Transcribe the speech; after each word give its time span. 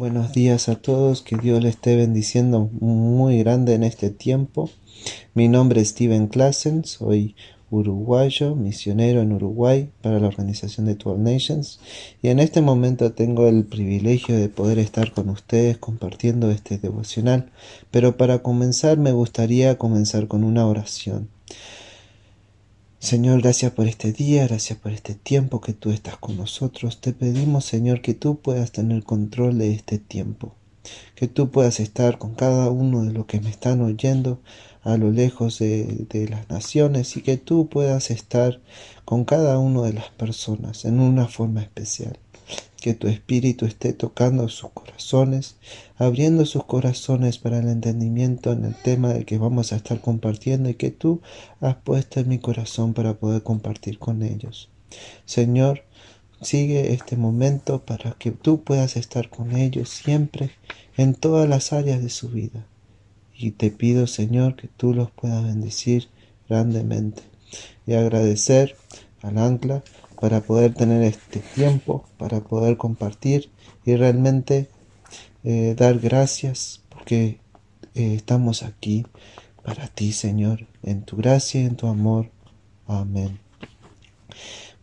Buenos 0.00 0.32
días 0.32 0.70
a 0.70 0.76
todos, 0.76 1.20
que 1.20 1.36
Dios 1.36 1.62
les 1.62 1.74
esté 1.74 1.94
bendiciendo 1.94 2.70
muy 2.80 3.36
grande 3.40 3.74
en 3.74 3.82
este 3.82 4.08
tiempo. 4.08 4.70
Mi 5.34 5.46
nombre 5.46 5.82
es 5.82 5.90
Steven 5.90 6.28
Klassen, 6.28 6.86
soy 6.86 7.36
uruguayo, 7.70 8.56
misionero 8.56 9.20
en 9.20 9.32
Uruguay 9.32 9.90
para 10.00 10.18
la 10.18 10.28
organización 10.28 10.86
de 10.86 10.94
12 10.94 11.20
Nations 11.20 11.80
y 12.22 12.28
en 12.28 12.38
este 12.38 12.62
momento 12.62 13.12
tengo 13.12 13.46
el 13.46 13.66
privilegio 13.66 14.38
de 14.38 14.48
poder 14.48 14.78
estar 14.78 15.12
con 15.12 15.28
ustedes 15.28 15.76
compartiendo 15.76 16.50
este 16.50 16.78
devocional, 16.78 17.50
pero 17.90 18.16
para 18.16 18.38
comenzar 18.38 18.96
me 18.96 19.12
gustaría 19.12 19.76
comenzar 19.76 20.28
con 20.28 20.44
una 20.44 20.66
oración. 20.66 21.28
Señor, 23.00 23.40
gracias 23.40 23.72
por 23.72 23.86
este 23.88 24.12
día, 24.12 24.46
gracias 24.46 24.78
por 24.78 24.92
este 24.92 25.14
tiempo 25.14 25.62
que 25.62 25.72
tú 25.72 25.90
estás 25.90 26.18
con 26.18 26.36
nosotros. 26.36 27.00
Te 27.00 27.14
pedimos, 27.14 27.64
Señor, 27.64 28.02
que 28.02 28.12
tú 28.12 28.38
puedas 28.40 28.72
tener 28.72 29.04
control 29.04 29.56
de 29.56 29.72
este 29.72 29.98
tiempo, 29.98 30.54
que 31.14 31.26
tú 31.26 31.50
puedas 31.50 31.80
estar 31.80 32.18
con 32.18 32.34
cada 32.34 32.68
uno 32.68 33.02
de 33.02 33.14
los 33.14 33.24
que 33.24 33.40
me 33.40 33.48
están 33.48 33.80
oyendo 33.80 34.42
a 34.82 34.98
lo 34.98 35.10
lejos 35.10 35.58
de, 35.58 36.06
de 36.10 36.28
las 36.28 36.50
naciones 36.50 37.16
y 37.16 37.22
que 37.22 37.38
tú 37.38 37.70
puedas 37.70 38.10
estar 38.10 38.60
con 39.06 39.24
cada 39.24 39.58
una 39.58 39.80
de 39.80 39.94
las 39.94 40.10
personas 40.10 40.84
en 40.84 41.00
una 41.00 41.26
forma 41.26 41.62
especial 41.62 42.18
que 42.80 42.94
tu 42.94 43.06
espíritu 43.06 43.66
esté 43.66 43.92
tocando 43.92 44.48
sus 44.48 44.70
corazones, 44.70 45.56
abriendo 45.96 46.46
sus 46.46 46.64
corazones 46.64 47.38
para 47.38 47.58
el 47.58 47.68
entendimiento 47.68 48.52
en 48.52 48.64
el 48.64 48.74
tema 48.74 49.12
del 49.12 49.26
que 49.26 49.38
vamos 49.38 49.72
a 49.72 49.76
estar 49.76 50.00
compartiendo 50.00 50.68
y 50.68 50.74
que 50.74 50.90
tú 50.90 51.20
has 51.60 51.76
puesto 51.76 52.20
en 52.20 52.28
mi 52.28 52.38
corazón 52.38 52.94
para 52.94 53.14
poder 53.14 53.42
compartir 53.42 53.98
con 53.98 54.22
ellos. 54.22 54.70
Señor, 55.24 55.84
sigue 56.40 56.92
este 56.92 57.16
momento 57.16 57.84
para 57.84 58.12
que 58.12 58.30
tú 58.30 58.64
puedas 58.64 58.96
estar 58.96 59.28
con 59.28 59.54
ellos 59.54 59.90
siempre 59.90 60.50
en 60.96 61.14
todas 61.14 61.48
las 61.48 61.72
áreas 61.72 62.02
de 62.02 62.10
su 62.10 62.28
vida. 62.30 62.66
Y 63.36 63.52
te 63.52 63.70
pido, 63.70 64.06
Señor, 64.06 64.56
que 64.56 64.68
tú 64.68 64.94
los 64.94 65.10
puedas 65.10 65.44
bendecir 65.44 66.08
grandemente 66.48 67.22
y 67.86 67.94
agradecer 67.94 68.76
al 69.22 69.38
ancla 69.38 69.82
para 70.20 70.40
poder 70.42 70.74
tener 70.74 71.02
este 71.02 71.40
tiempo, 71.40 72.04
para 72.18 72.40
poder 72.40 72.76
compartir 72.76 73.50
y 73.84 73.96
realmente 73.96 74.68
eh, 75.44 75.74
dar 75.76 75.98
gracias 75.98 76.82
porque 76.90 77.40
eh, 77.94 78.14
estamos 78.14 78.62
aquí 78.62 79.06
para 79.64 79.88
ti, 79.88 80.12
Señor, 80.12 80.66
en 80.82 81.02
tu 81.02 81.16
gracia 81.16 81.62
y 81.62 81.64
en 81.64 81.76
tu 81.76 81.86
amor. 81.86 82.30
Amén. 82.86 83.38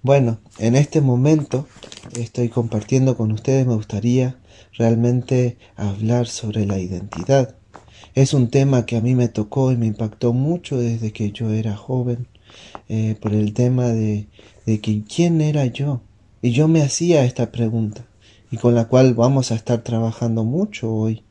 Bueno, 0.01 0.39
en 0.59 0.75
este 0.75 1.01
momento 1.01 1.67
estoy 2.15 2.49
compartiendo 2.49 3.17
con 3.17 3.31
ustedes, 3.31 3.67
me 3.67 3.75
gustaría 3.75 4.37
realmente 4.73 5.57
hablar 5.75 6.27
sobre 6.27 6.65
la 6.65 6.79
identidad. 6.79 7.55
Es 8.15 8.33
un 8.33 8.49
tema 8.49 8.85
que 8.85 8.97
a 8.97 9.01
mí 9.01 9.15
me 9.15 9.27
tocó 9.27 9.71
y 9.71 9.77
me 9.77 9.85
impactó 9.85 10.33
mucho 10.33 10.77
desde 10.77 11.11
que 11.11 11.31
yo 11.31 11.51
era 11.51 11.75
joven, 11.75 12.27
eh, 12.89 13.15
por 13.19 13.33
el 13.33 13.53
tema 13.53 13.87
de, 13.89 14.27
de 14.65 14.79
que 14.79 15.03
quién 15.03 15.41
era 15.41 15.65
yo. 15.65 16.01
Y 16.41 16.51
yo 16.51 16.67
me 16.67 16.81
hacía 16.81 17.25
esta 17.25 17.51
pregunta, 17.51 18.05
y 18.51 18.57
con 18.57 18.75
la 18.75 18.87
cual 18.87 19.13
vamos 19.13 19.51
a 19.51 19.55
estar 19.55 19.83
trabajando 19.83 20.43
mucho 20.43 20.93
hoy. 20.93 21.23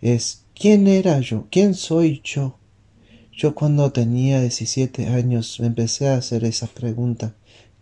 Es, 0.00 0.44
¿quién 0.54 0.86
era 0.86 1.20
yo? 1.20 1.46
¿Quién 1.50 1.74
soy 1.74 2.20
yo? 2.22 2.58
Yo 3.32 3.54
cuando 3.54 3.90
tenía 3.90 4.40
17 4.40 5.08
años 5.08 5.58
me 5.58 5.66
empecé 5.66 6.08
a 6.08 6.16
hacer 6.16 6.44
esa 6.44 6.68
pregunta. 6.68 7.34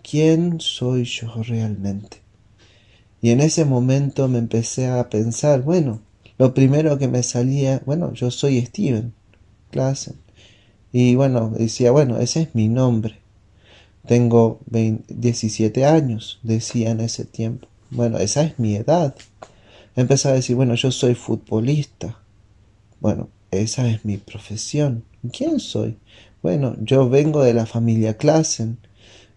¿Quién 0.02 0.60
soy 0.60 1.04
yo 1.04 1.42
realmente? 1.42 2.22
Y 3.20 3.30
en 3.30 3.40
ese 3.40 3.64
momento 3.64 4.28
me 4.28 4.38
empecé 4.38 4.88
a 4.88 5.10
pensar, 5.10 5.62
bueno, 5.62 6.00
lo 6.38 6.54
primero 6.54 6.98
que 6.98 7.06
me 7.06 7.22
salía, 7.22 7.82
bueno, 7.84 8.12
yo 8.14 8.30
soy 8.30 8.64
Steven 8.64 9.12
Klassen. 9.70 10.21
Y 10.92 11.14
bueno, 11.14 11.50
decía, 11.56 11.90
bueno, 11.90 12.18
ese 12.18 12.42
es 12.42 12.54
mi 12.54 12.68
nombre. 12.68 13.18
Tengo 14.06 14.60
17 14.66 15.84
años, 15.86 16.40
decía 16.42 16.90
en 16.90 17.00
ese 17.00 17.24
tiempo. 17.24 17.68
Bueno, 17.90 18.18
esa 18.18 18.42
es 18.42 18.58
mi 18.58 18.74
edad. 18.74 19.14
Empecé 19.96 20.28
a 20.28 20.32
decir, 20.32 20.56
bueno, 20.56 20.74
yo 20.74 20.90
soy 20.90 21.14
futbolista. 21.14 22.18
Bueno, 23.00 23.28
esa 23.50 23.88
es 23.88 24.04
mi 24.04 24.16
profesión. 24.16 25.04
¿Quién 25.32 25.60
soy? 25.60 25.98
Bueno, 26.42 26.76
yo 26.80 27.08
vengo 27.08 27.42
de 27.42 27.54
la 27.54 27.66
familia 27.66 28.16
Klassen. 28.16 28.78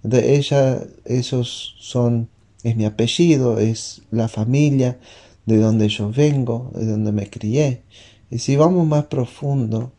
De 0.03 0.35
ella, 0.35 0.81
esos 1.05 1.75
son, 1.79 2.29
es 2.63 2.75
mi 2.75 2.85
apellido, 2.85 3.59
es 3.59 4.01
la 4.11 4.27
familia 4.27 4.99
de 5.45 5.57
donde 5.57 5.89
yo 5.89 6.11
vengo, 6.11 6.71
de 6.75 6.85
donde 6.87 7.11
me 7.11 7.29
crié. 7.29 7.83
Y 8.31 8.39
si 8.39 8.55
vamos 8.55 8.87
más 8.87 9.05
profundo, 9.05 9.91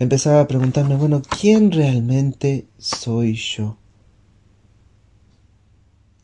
empezaba 0.00 0.40
a 0.40 0.48
preguntarme, 0.48 0.96
bueno, 0.96 1.22
¿quién 1.22 1.70
realmente 1.70 2.66
soy 2.78 3.34
yo? 3.34 3.76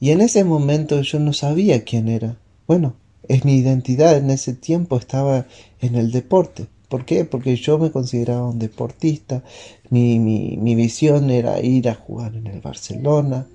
Y 0.00 0.10
en 0.10 0.22
ese 0.22 0.44
momento 0.44 1.03
yo 1.03 1.20
no 1.20 1.32
sabía 1.32 1.84
quién 1.84 2.09
era. 2.09 2.38
Bueno, 2.66 2.97
es 3.28 3.44
mi 3.44 3.56
identidad 3.56 4.16
en 4.16 4.31
ese 4.31 4.54
tiempo 4.54 4.97
estaba 4.97 5.47
en 5.81 5.94
el 5.94 6.10
deporte. 6.10 6.66
¿Por 6.88 7.04
qué? 7.04 7.25
Porque 7.25 7.56
yo 7.56 7.78
me 7.78 7.91
consideraba 7.91 8.48
un 8.48 8.59
deportista, 8.59 9.42
mi, 9.91 10.19
mi, 10.19 10.56
mi 10.56 10.75
visión 10.75 11.31
era 11.31 11.60
ir 11.60 11.88
a 11.88 11.94
jugar 11.94 12.34
en 12.34 12.47
el 12.47 12.60
Barcelona 12.60 13.47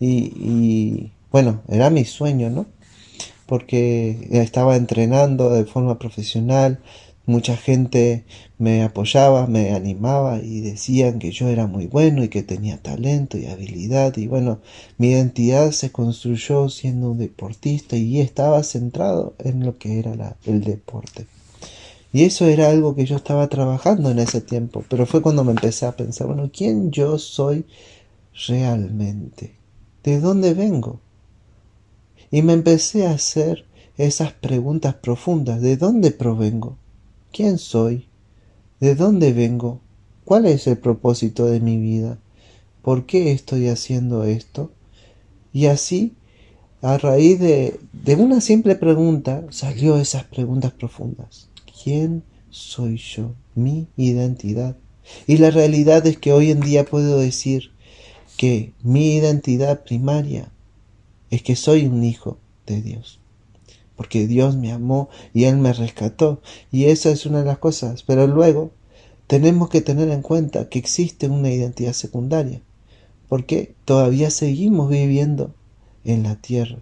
y, 0.00 0.32
y 0.36 1.12
bueno, 1.30 1.62
era 1.68 1.90
mi 1.90 2.04
sueño, 2.04 2.50
¿no? 2.50 2.66
Porque 3.46 4.28
estaba 4.32 4.76
entrenando 4.76 5.50
de 5.50 5.64
forma 5.66 5.98
profesional, 5.98 6.80
Mucha 7.28 7.58
gente 7.58 8.24
me 8.56 8.82
apoyaba, 8.82 9.46
me 9.46 9.74
animaba 9.74 10.40
y 10.42 10.62
decían 10.62 11.18
que 11.18 11.30
yo 11.30 11.48
era 11.48 11.66
muy 11.66 11.86
bueno 11.86 12.24
y 12.24 12.28
que 12.30 12.42
tenía 12.42 12.78
talento 12.78 13.36
y 13.36 13.44
habilidad 13.44 14.16
y 14.16 14.26
bueno, 14.26 14.60
mi 14.96 15.10
identidad 15.10 15.72
se 15.72 15.92
construyó 15.92 16.70
siendo 16.70 17.10
un 17.10 17.18
deportista 17.18 17.98
y 17.98 18.18
estaba 18.20 18.62
centrado 18.62 19.34
en 19.40 19.62
lo 19.62 19.76
que 19.76 19.98
era 19.98 20.38
el 20.46 20.64
deporte. 20.64 21.26
Y 22.14 22.24
eso 22.24 22.46
era 22.46 22.70
algo 22.70 22.94
que 22.94 23.04
yo 23.04 23.16
estaba 23.16 23.46
trabajando 23.48 24.10
en 24.10 24.20
ese 24.20 24.40
tiempo, 24.40 24.82
pero 24.88 25.04
fue 25.04 25.20
cuando 25.20 25.44
me 25.44 25.50
empecé 25.50 25.84
a 25.84 25.96
pensar, 25.96 26.28
bueno, 26.28 26.50
¿quién 26.50 26.92
yo 26.92 27.18
soy 27.18 27.66
realmente? 28.48 29.52
¿De 30.02 30.18
dónde 30.18 30.54
vengo? 30.54 30.98
Y 32.30 32.40
me 32.40 32.54
empecé 32.54 33.06
a 33.06 33.10
hacer 33.10 33.66
esas 33.98 34.32
preguntas 34.32 34.94
profundas, 34.94 35.60
¿de 35.60 35.76
dónde 35.76 36.10
provengo? 36.10 36.78
¿Quién 37.32 37.58
soy? 37.58 38.06
¿De 38.80 38.94
dónde 38.94 39.32
vengo? 39.32 39.80
¿Cuál 40.24 40.46
es 40.46 40.66
el 40.66 40.78
propósito 40.78 41.46
de 41.46 41.60
mi 41.60 41.76
vida? 41.78 42.18
¿Por 42.82 43.06
qué 43.06 43.32
estoy 43.32 43.68
haciendo 43.68 44.24
esto? 44.24 44.72
Y 45.52 45.66
así, 45.66 46.14
a 46.80 46.96
raíz 46.96 47.38
de, 47.38 47.78
una 48.16 48.40
simple 48.40 48.76
pregunta, 48.76 49.44
salió 49.50 49.98
esas 49.98 50.24
preguntas 50.24 50.72
profundas. 50.72 51.48
¿Quién 51.82 52.22
soy 52.50 52.96
yo? 52.96 53.34
Mi 53.54 53.88
identidad. 53.96 54.76
Y 55.26 55.36
la 55.36 55.50
realidad 55.50 56.06
es 56.06 56.18
que 56.18 56.32
hoy 56.32 56.50
en 56.50 56.60
día 56.60 56.84
puedo 56.84 57.18
decir 57.18 57.72
que 58.36 58.72
mi 58.82 59.16
identidad 59.16 59.84
primaria 59.84 60.50
es 61.30 61.42
que 61.42 61.56
soy 61.56 61.86
un 61.86 62.04
hijo 62.04 62.38
de 62.66 62.80
Dios 62.80 63.17
porque 63.98 64.28
Dios 64.28 64.56
me 64.56 64.70
amó 64.70 65.08
y 65.34 65.44
Él 65.44 65.56
me 65.56 65.72
rescató. 65.72 66.40
Y 66.70 66.84
esa 66.84 67.10
es 67.10 67.26
una 67.26 67.40
de 67.40 67.46
las 67.46 67.58
cosas. 67.58 68.04
Pero 68.04 68.28
luego 68.28 68.70
tenemos 69.26 69.70
que 69.70 69.80
tener 69.80 70.08
en 70.10 70.22
cuenta 70.22 70.68
que 70.68 70.78
existe 70.78 71.26
una 71.26 71.50
identidad 71.50 71.94
secundaria, 71.94 72.62
porque 73.28 73.74
todavía 73.84 74.30
seguimos 74.30 74.88
viviendo 74.88 75.52
en 76.04 76.22
la 76.22 76.36
tierra. 76.36 76.78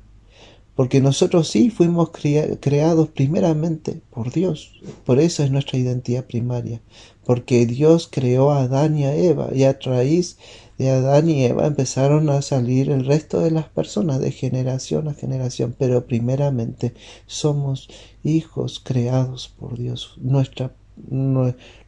Porque 0.75 1.01
nosotros 1.01 1.49
sí 1.49 1.71
fuimos 1.71 2.11
creados 2.11 3.09
primeramente 3.09 4.03
por 4.11 4.31
Dios. 4.31 4.79
Por 5.07 5.19
eso 5.19 5.43
es 5.43 5.51
nuestra 5.51 5.79
identidad 5.79 6.27
primaria. 6.27 6.83
Porque 7.25 7.65
Dios 7.65 8.11
creó 8.13 8.51
a 8.51 8.65
Adán 8.65 8.99
y 8.99 9.05
a 9.05 9.17
Eva 9.17 9.49
y 9.55 9.65
a 9.65 9.79
raíz 9.83 10.37
de 10.79 10.91
Adán 10.91 11.31
y 11.31 11.45
Eva 11.45 11.67
empezaron 11.67 12.29
a 12.29 12.43
salir 12.43 12.91
el 12.91 13.07
resto 13.07 13.41
de 13.41 13.51
las 13.51 13.69
personas 13.69 14.21
de 14.21 14.31
generación 14.31 15.09
a 15.09 15.15
generación, 15.15 15.75
pero 15.79 16.07
primeramente 16.07 16.95
somos 17.27 17.89
hijos 18.23 18.81
creados 18.85 19.53
por 19.59 19.79
Dios. 19.79 20.15
Nuestra, 20.19 20.73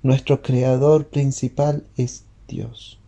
nuestro 0.02 0.42
creador 0.42 1.08
principal 1.08 1.84
es 1.96 2.24
Dios. 2.46 2.98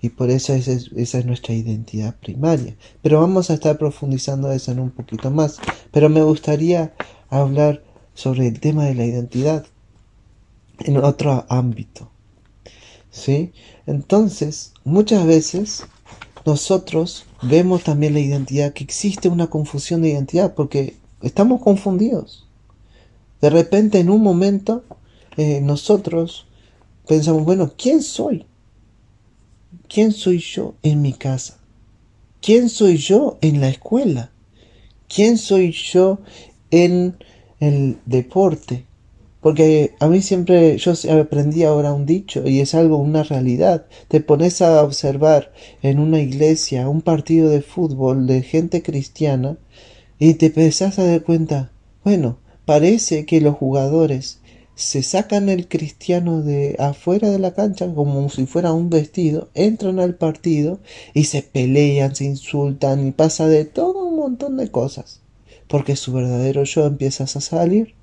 Y 0.00 0.10
por 0.10 0.30
eso 0.30 0.54
esa 0.54 0.72
es, 0.72 0.90
esa 0.96 1.18
es 1.18 1.26
nuestra 1.26 1.54
identidad 1.54 2.16
primaria. 2.16 2.76
Pero 3.02 3.20
vamos 3.20 3.50
a 3.50 3.54
estar 3.54 3.78
profundizando 3.78 4.52
eso 4.52 4.70
en 4.70 4.80
un 4.80 4.90
poquito 4.90 5.30
más. 5.30 5.58
Pero 5.90 6.08
me 6.08 6.22
gustaría 6.22 6.94
hablar 7.28 7.82
sobre 8.14 8.46
el 8.46 8.60
tema 8.60 8.84
de 8.84 8.94
la 8.94 9.04
identidad 9.04 9.66
en 10.80 10.96
otro 10.98 11.46
ámbito. 11.48 12.10
¿Sí? 13.10 13.52
Entonces, 13.86 14.72
muchas 14.88 15.26
veces 15.26 15.84
nosotros 16.44 17.26
vemos 17.42 17.84
también 17.84 18.14
la 18.14 18.20
identidad, 18.20 18.72
que 18.72 18.84
existe 18.84 19.28
una 19.28 19.48
confusión 19.48 20.02
de 20.02 20.10
identidad, 20.10 20.54
porque 20.54 20.96
estamos 21.22 21.62
confundidos. 21.62 22.46
De 23.40 23.50
repente, 23.50 24.00
en 24.00 24.10
un 24.10 24.22
momento, 24.22 24.84
eh, 25.36 25.60
nosotros 25.60 26.46
pensamos, 27.06 27.44
bueno, 27.44 27.72
¿quién 27.76 28.02
soy? 28.02 28.46
¿Quién 29.88 30.12
soy 30.12 30.38
yo 30.38 30.74
en 30.82 31.02
mi 31.02 31.12
casa? 31.12 31.58
¿Quién 32.40 32.68
soy 32.68 32.96
yo 32.96 33.38
en 33.40 33.60
la 33.60 33.68
escuela? 33.68 34.30
¿Quién 35.08 35.38
soy 35.38 35.72
yo 35.72 36.18
en 36.70 37.16
el 37.60 37.98
deporte? 38.06 38.87
Porque 39.40 39.94
a 40.00 40.08
mí 40.08 40.20
siempre, 40.20 40.78
yo 40.78 40.92
aprendí 41.20 41.62
ahora 41.62 41.92
un 41.92 42.06
dicho 42.06 42.46
y 42.48 42.60
es 42.60 42.74
algo, 42.74 42.96
una 42.96 43.22
realidad. 43.22 43.86
Te 44.08 44.20
pones 44.20 44.60
a 44.62 44.82
observar 44.82 45.52
en 45.82 46.00
una 46.00 46.20
iglesia 46.20 46.88
un 46.88 47.02
partido 47.02 47.48
de 47.48 47.62
fútbol 47.62 48.26
de 48.26 48.42
gente 48.42 48.82
cristiana 48.82 49.56
y 50.18 50.34
te 50.34 50.46
empezás 50.46 50.98
a 50.98 51.06
dar 51.06 51.22
cuenta, 51.22 51.70
bueno, 52.04 52.38
parece 52.64 53.26
que 53.26 53.40
los 53.40 53.54
jugadores 53.54 54.40
se 54.74 55.02
sacan 55.02 55.48
el 55.48 55.68
cristiano 55.68 56.42
de 56.42 56.76
afuera 56.78 57.30
de 57.30 57.38
la 57.38 57.54
cancha 57.54 57.92
como 57.94 58.28
si 58.30 58.46
fuera 58.46 58.72
un 58.72 58.90
vestido, 58.90 59.50
entran 59.54 60.00
al 60.00 60.14
partido 60.14 60.80
y 61.14 61.24
se 61.24 61.42
pelean, 61.42 62.14
se 62.14 62.24
insultan 62.24 63.06
y 63.06 63.12
pasa 63.12 63.48
de 63.48 63.64
todo 63.64 64.04
un 64.06 64.16
montón 64.16 64.56
de 64.56 64.70
cosas. 64.70 65.20
Porque 65.68 65.96
su 65.96 66.12
verdadero 66.12 66.64
yo 66.64 66.86
empieza 66.86 67.24
a 67.24 67.26
salir 67.26 67.97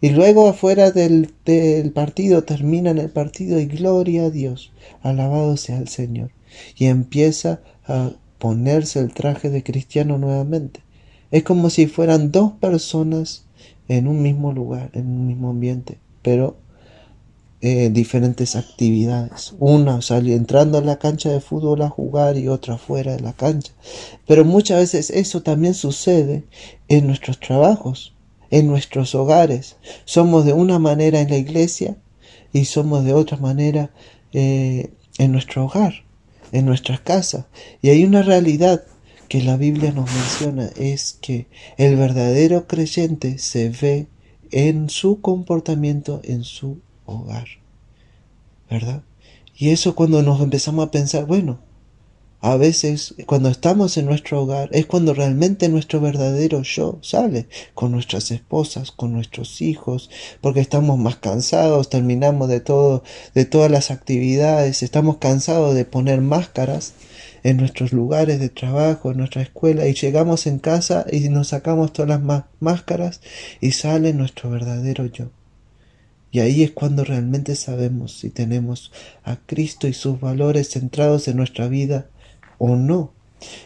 y 0.00 0.10
luego 0.10 0.48
afuera 0.48 0.90
del, 0.90 1.34
del 1.44 1.92
partido 1.92 2.44
terminan 2.44 2.98
el 2.98 3.10
partido 3.10 3.60
y 3.60 3.66
gloria 3.66 4.24
a 4.24 4.30
Dios, 4.30 4.72
alabado 5.02 5.56
sea 5.56 5.78
el 5.78 5.88
Señor. 5.88 6.30
Y 6.76 6.86
empieza 6.86 7.60
a 7.86 8.12
ponerse 8.38 8.98
el 9.00 9.12
traje 9.12 9.50
de 9.50 9.62
cristiano 9.62 10.18
nuevamente. 10.18 10.80
Es 11.30 11.44
como 11.44 11.70
si 11.70 11.86
fueran 11.86 12.32
dos 12.32 12.52
personas 12.52 13.44
en 13.88 14.08
un 14.08 14.22
mismo 14.22 14.52
lugar, 14.52 14.90
en 14.94 15.06
un 15.06 15.26
mismo 15.26 15.50
ambiente, 15.50 15.98
pero 16.22 16.56
eh, 17.60 17.90
diferentes 17.90 18.56
actividades. 18.56 19.54
Una 19.58 20.00
sale 20.00 20.34
entrando 20.34 20.78
a 20.78 20.80
la 20.80 20.98
cancha 20.98 21.28
de 21.28 21.40
fútbol 21.40 21.82
a 21.82 21.90
jugar 21.90 22.38
y 22.38 22.48
otra 22.48 22.78
fuera 22.78 23.14
de 23.14 23.20
la 23.20 23.34
cancha. 23.34 23.72
Pero 24.26 24.46
muchas 24.46 24.78
veces 24.78 25.10
eso 25.10 25.42
también 25.42 25.74
sucede 25.74 26.44
en 26.88 27.06
nuestros 27.06 27.38
trabajos 27.38 28.14
en 28.50 28.66
nuestros 28.66 29.14
hogares. 29.14 29.76
Somos 30.04 30.44
de 30.44 30.52
una 30.52 30.78
manera 30.78 31.20
en 31.20 31.30
la 31.30 31.36
iglesia 31.36 31.96
y 32.52 32.64
somos 32.64 33.04
de 33.04 33.14
otra 33.14 33.36
manera 33.36 33.90
eh, 34.32 34.90
en 35.18 35.32
nuestro 35.32 35.64
hogar, 35.64 36.04
en 36.52 36.66
nuestras 36.66 37.00
casas. 37.00 37.46
Y 37.82 37.90
hay 37.90 38.04
una 38.04 38.22
realidad 38.22 38.84
que 39.28 39.42
la 39.42 39.56
Biblia 39.56 39.92
nos 39.92 40.12
menciona, 40.12 40.70
es 40.76 41.16
que 41.20 41.46
el 41.76 41.96
verdadero 41.96 42.66
creyente 42.66 43.38
se 43.38 43.68
ve 43.68 44.08
en 44.50 44.90
su 44.90 45.20
comportamiento 45.20 46.20
en 46.24 46.42
su 46.42 46.80
hogar. 47.06 47.46
¿Verdad? 48.68 49.02
Y 49.56 49.70
eso 49.70 49.94
cuando 49.94 50.22
nos 50.22 50.40
empezamos 50.40 50.86
a 50.86 50.90
pensar, 50.90 51.26
bueno, 51.26 51.60
a 52.42 52.56
veces, 52.56 53.14
cuando 53.26 53.50
estamos 53.50 53.98
en 53.98 54.06
nuestro 54.06 54.40
hogar, 54.40 54.70
es 54.72 54.86
cuando 54.86 55.12
realmente 55.12 55.68
nuestro 55.68 56.00
verdadero 56.00 56.62
yo 56.62 56.98
sale, 57.02 57.48
con 57.74 57.92
nuestras 57.92 58.30
esposas, 58.30 58.92
con 58.92 59.12
nuestros 59.12 59.60
hijos, 59.60 60.08
porque 60.40 60.60
estamos 60.60 60.98
más 60.98 61.16
cansados, 61.16 61.90
terminamos 61.90 62.48
de 62.48 62.60
todo, 62.60 63.04
de 63.34 63.44
todas 63.44 63.70
las 63.70 63.90
actividades, 63.90 64.82
estamos 64.82 65.18
cansados 65.18 65.74
de 65.74 65.84
poner 65.84 66.22
máscaras 66.22 66.94
en 67.42 67.58
nuestros 67.58 67.92
lugares 67.92 68.40
de 68.40 68.48
trabajo, 68.48 69.10
en 69.10 69.18
nuestra 69.18 69.42
escuela, 69.42 69.86
y 69.86 69.92
llegamos 69.92 70.46
en 70.46 70.60
casa 70.60 71.04
y 71.12 71.28
nos 71.28 71.48
sacamos 71.48 71.92
todas 71.92 72.08
las 72.08 72.44
máscaras 72.58 73.20
y 73.60 73.72
sale 73.72 74.14
nuestro 74.14 74.48
verdadero 74.48 75.04
yo. 75.04 75.26
Y 76.32 76.40
ahí 76.40 76.62
es 76.62 76.70
cuando 76.70 77.04
realmente 77.04 77.54
sabemos 77.54 78.18
si 78.18 78.30
tenemos 78.30 78.92
a 79.24 79.36
Cristo 79.36 79.88
y 79.88 79.92
sus 79.92 80.20
valores 80.20 80.70
centrados 80.70 81.28
en 81.28 81.36
nuestra 81.36 81.68
vida 81.68 82.06
o 82.60 82.76
no. 82.76 83.12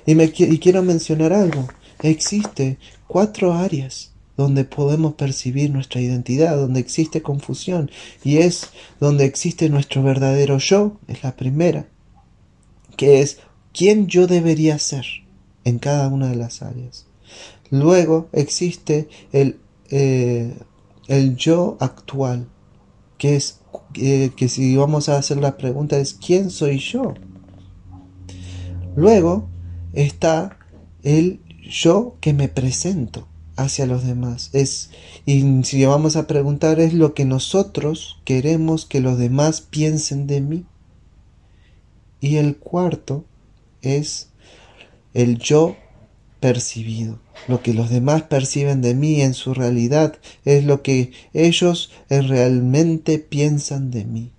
Y, 0.07 0.15
me, 0.15 0.33
y 0.35 0.59
quiero 0.59 0.83
mencionar 0.83 1.35
algo. 1.35 1.69
Existe 2.01 2.79
cuatro 3.07 3.53
áreas 3.53 4.13
donde 4.37 4.65
podemos 4.65 5.15
percibir 5.15 5.71
nuestra 5.71 6.01
identidad, 6.01 6.57
donde 6.57 6.81
existe 6.81 7.23
confusión, 7.23 7.91
y 8.25 8.39
es 8.39 8.71
donde 8.99 9.27
existe 9.27 9.69
nuestro 9.69 10.03
verdadero 10.03 10.59
yo, 10.59 10.97
es 11.07 11.23
la 11.23 11.37
primera, 11.37 11.87
que 12.97 13.21
es 13.21 13.39
quién 13.73 14.07
yo 14.07 14.27
debería 14.27 14.79
ser 14.79 15.05
en 15.65 15.79
cada 15.79 16.09
una 16.09 16.29
de 16.29 16.37
las 16.37 16.63
áreas. 16.63 17.07
Luego 17.71 18.29
existe 18.33 19.09
el, 19.33 19.59
eh, 19.91 20.55
el 21.07 21.37
yo 21.37 21.77
actual, 21.81 22.49
que 23.19 23.37
es 23.37 23.61
eh, 23.95 24.33
que 24.37 24.49
si 24.49 24.77
vamos 24.77 25.09
a 25.09 25.17
hacer 25.17 25.39
la 25.39 25.57
pregunta 25.57 25.99
es 25.99 26.15
¿quién 26.15 26.51
soy 26.51 26.79
yo? 26.79 27.15
Luego 28.97 29.49
está 29.93 30.59
el 31.03 31.41
yo 31.69 32.17
que 32.21 32.33
me 32.33 32.49
presento 32.49 33.27
hacia 33.57 33.87
los 33.87 34.05
demás. 34.05 34.51
Es, 34.53 34.91
y 35.27 35.63
si 35.65 35.85
vamos 35.85 36.17
a 36.17 36.27
preguntar, 36.27 36.81
es 36.81 36.93
lo 36.93 37.15
que 37.15 37.25
nosotros 37.25 38.21
queremos 38.25 38.87
que 38.87 39.01
los 39.01 39.19
demás 39.19 39.61
piensen 39.61 40.27
de 40.27 40.41
mí. 40.41 40.65
Y 42.21 42.37
el 42.37 42.57
cuarto 42.57 43.25
es 43.83 44.29
el 45.13 45.39
yo 45.39 45.77
percibido. 46.41 47.21
Lo 47.49 47.63
que 47.63 47.75
los 47.75 47.91
demás 47.91 48.23
perciben 48.23 48.81
de 48.81 48.95
mí 48.95 49.21
en 49.21 49.35
su 49.35 49.55
realidad 49.55 50.19
es 50.45 50.65
lo 50.65 50.83
que 50.83 51.13
ellos 51.33 51.91
realmente 52.09 53.19
piensan 53.19 53.91
de 53.91 54.05
mí. 54.05 54.31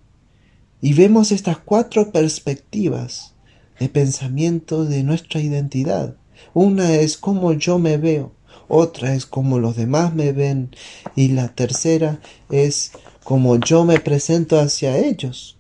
Y 0.82 0.94
vemos 0.94 1.32
estas 1.32 1.58
cuatro 1.58 2.12
perspectivas 2.12 3.35
de 3.80 3.90
pensamiento 3.90 4.86
de 4.86 5.04
nuestra 5.04 5.42
identidad. 5.42 6.16
Una 6.54 6.96
es 6.96 7.18
cómo 7.18 7.54
yo 7.54 7.80
me 7.80 7.98
veo, 7.98 8.34
otra 8.68 9.14
es 9.14 9.26
cómo 9.26 9.60
los 9.60 9.76
demás 9.76 10.14
me 10.14 10.32
ven 10.32 10.76
y 11.16 11.30
la 11.30 11.50
tercera 11.50 12.20
es 12.50 12.92
cómo 13.24 13.58
yo 13.60 13.86
me 13.86 14.00
presento 14.00 14.60
hacia 14.60 14.98
ellos. 14.98 15.58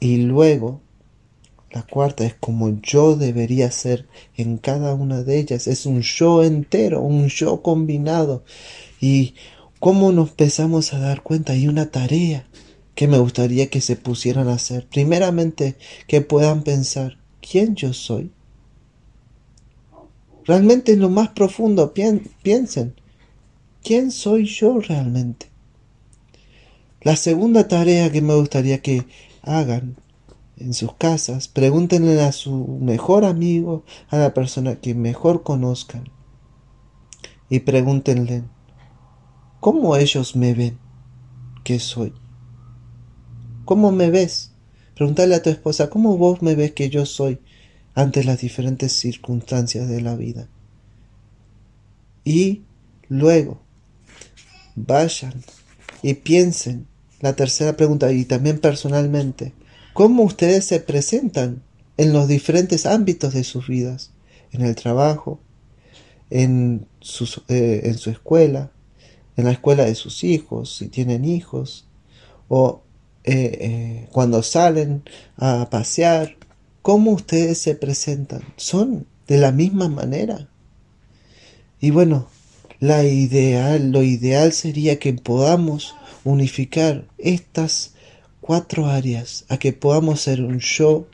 Y 0.00 0.18
luego, 0.18 0.80
la 1.70 1.82
cuarta 1.82 2.24
es 2.24 2.34
como 2.34 2.80
yo 2.82 3.16
debería 3.16 3.70
ser 3.70 4.06
en 4.36 4.58
cada 4.58 4.94
una 4.94 5.22
de 5.22 5.38
ellas. 5.38 5.66
Es 5.66 5.86
un 5.86 6.02
yo 6.02 6.44
entero, 6.44 7.00
un 7.02 7.28
yo 7.28 7.62
combinado. 7.62 8.44
Y 9.00 9.34
cómo 9.80 10.12
nos 10.12 10.30
empezamos 10.30 10.92
a 10.92 10.98
dar 10.98 11.22
cuenta, 11.22 11.52
hay 11.52 11.66
una 11.68 11.90
tarea 11.90 12.46
que 12.94 13.08
me 13.08 13.18
gustaría 13.18 13.68
que 13.70 13.80
se 13.80 13.96
pusieran 13.96 14.48
a 14.48 14.54
hacer. 14.54 14.86
Primeramente, 14.86 15.76
que 16.06 16.20
puedan 16.20 16.62
pensar, 16.62 17.18
¿quién 17.40 17.74
yo 17.74 17.92
soy? 17.92 18.30
Realmente 20.44 20.92
en 20.92 21.00
lo 21.00 21.08
más 21.08 21.30
profundo 21.30 21.94
piensen, 21.94 22.94
¿quién 23.82 24.10
soy 24.10 24.44
yo 24.44 24.78
realmente? 24.78 25.46
La 27.00 27.16
segunda 27.16 27.66
tarea 27.68 28.12
que 28.12 28.22
me 28.22 28.34
gustaría 28.34 28.80
que 28.80 29.06
hagan 29.42 29.96
en 30.56 30.72
sus 30.72 30.94
casas, 30.94 31.48
pregúntenle 31.48 32.20
a 32.22 32.32
su 32.32 32.78
mejor 32.80 33.24
amigo, 33.24 33.84
a 34.08 34.18
la 34.18 34.32
persona 34.32 34.76
que 34.76 34.94
mejor 34.94 35.42
conozcan, 35.42 36.04
y 37.50 37.60
pregúntenle, 37.60 38.44
¿cómo 39.60 39.96
ellos 39.96 40.36
me 40.36 40.54
ven 40.54 40.78
que 41.64 41.78
soy? 41.78 42.12
¿Cómo 43.64 43.92
me 43.92 44.10
ves? 44.10 44.50
Pregúntale 44.94 45.34
a 45.34 45.42
tu 45.42 45.50
esposa, 45.50 45.90
¿cómo 45.90 46.16
vos 46.16 46.42
me 46.42 46.54
ves 46.54 46.72
que 46.72 46.90
yo 46.90 47.06
soy 47.06 47.38
ante 47.94 48.24
las 48.24 48.40
diferentes 48.40 48.92
circunstancias 48.92 49.88
de 49.88 50.00
la 50.00 50.14
vida? 50.14 50.48
Y 52.24 52.62
luego, 53.08 53.60
vayan 54.76 55.34
y 56.02 56.14
piensen 56.14 56.86
la 57.20 57.34
tercera 57.34 57.76
pregunta 57.76 58.12
y 58.12 58.24
también 58.24 58.58
personalmente, 58.58 59.52
¿cómo 59.94 60.22
ustedes 60.22 60.64
se 60.66 60.80
presentan 60.80 61.62
en 61.96 62.12
los 62.12 62.28
diferentes 62.28 62.86
ámbitos 62.86 63.34
de 63.34 63.44
sus 63.44 63.66
vidas? 63.66 64.10
En 64.52 64.62
el 64.62 64.76
trabajo, 64.76 65.40
en, 66.30 66.86
eh, 67.48 67.80
en 67.84 67.98
su 67.98 68.10
escuela, 68.10 68.70
en 69.36 69.46
la 69.46 69.52
escuela 69.52 69.84
de 69.84 69.94
sus 69.94 70.22
hijos, 70.22 70.76
si 70.76 70.88
tienen 70.88 71.24
hijos, 71.24 71.86
o 72.48 72.83
eh, 73.24 73.58
eh, 73.60 74.08
cuando 74.12 74.42
salen 74.42 75.02
a 75.36 75.68
pasear, 75.70 76.36
cómo 76.82 77.12
ustedes 77.12 77.58
se 77.58 77.74
presentan. 77.74 78.42
Son 78.56 79.06
de 79.26 79.38
la 79.38 79.52
misma 79.52 79.88
manera. 79.88 80.48
Y 81.80 81.90
bueno, 81.90 82.28
la 82.80 83.04
ideal, 83.04 83.92
lo 83.92 84.02
ideal 84.02 84.52
sería 84.52 84.98
que 84.98 85.14
podamos 85.14 85.94
unificar 86.24 87.06
estas 87.18 87.94
cuatro 88.42 88.86
áreas, 88.86 89.46
a 89.48 89.56
que 89.56 89.72
podamos 89.72 90.20
ser 90.20 90.42
un 90.42 90.58
yo, 90.58 91.06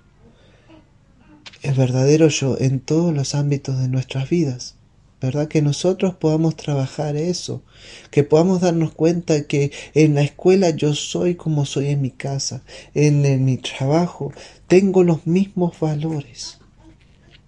el 1.62 1.74
verdadero 1.74 2.26
yo, 2.26 2.56
en 2.58 2.80
todos 2.80 3.14
los 3.14 3.36
ámbitos 3.36 3.78
de 3.78 3.88
nuestras 3.88 4.28
vidas. 4.28 4.74
¿Verdad? 5.20 5.48
Que 5.48 5.60
nosotros 5.60 6.14
podamos 6.14 6.56
trabajar 6.56 7.16
eso, 7.16 7.62
que 8.10 8.24
podamos 8.24 8.62
darnos 8.62 8.92
cuenta 8.92 9.46
que 9.46 9.70
en 9.94 10.14
la 10.14 10.22
escuela 10.22 10.70
yo 10.70 10.94
soy 10.94 11.34
como 11.34 11.66
soy 11.66 11.88
en 11.88 12.00
mi 12.00 12.10
casa, 12.10 12.62
en, 12.94 13.44
mi 13.44 13.58
trabajo 13.58 14.32
tengo 14.66 15.04
los 15.04 15.26
mismos 15.26 15.78
valores 15.78 16.58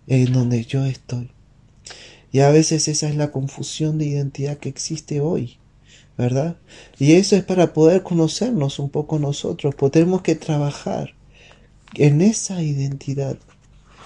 en 0.06 0.32
donde 0.32 0.64
yo 0.64 0.84
estoy. 0.84 1.30
Y 2.30 2.40
a 2.40 2.50
veces 2.50 2.88
esa 2.88 3.08
es 3.08 3.16
la 3.16 3.30
confusión 3.30 3.98
de 3.98 4.06
identidad 4.06 4.58
que 4.58 4.68
existe 4.68 5.20
hoy, 5.20 5.58
¿verdad? 6.18 6.56
Y 6.98 7.12
eso 7.12 7.36
es 7.36 7.44
para 7.44 7.72
poder 7.72 8.02
conocernos 8.02 8.78
un 8.78 8.90
poco 8.90 9.18
nosotros, 9.18 9.74
pues 9.74 9.92
tenemos 9.92 10.22
que 10.22 10.34
trabajar 10.34 11.14
en 11.94 12.22
esa 12.22 12.62
identidad 12.62 13.36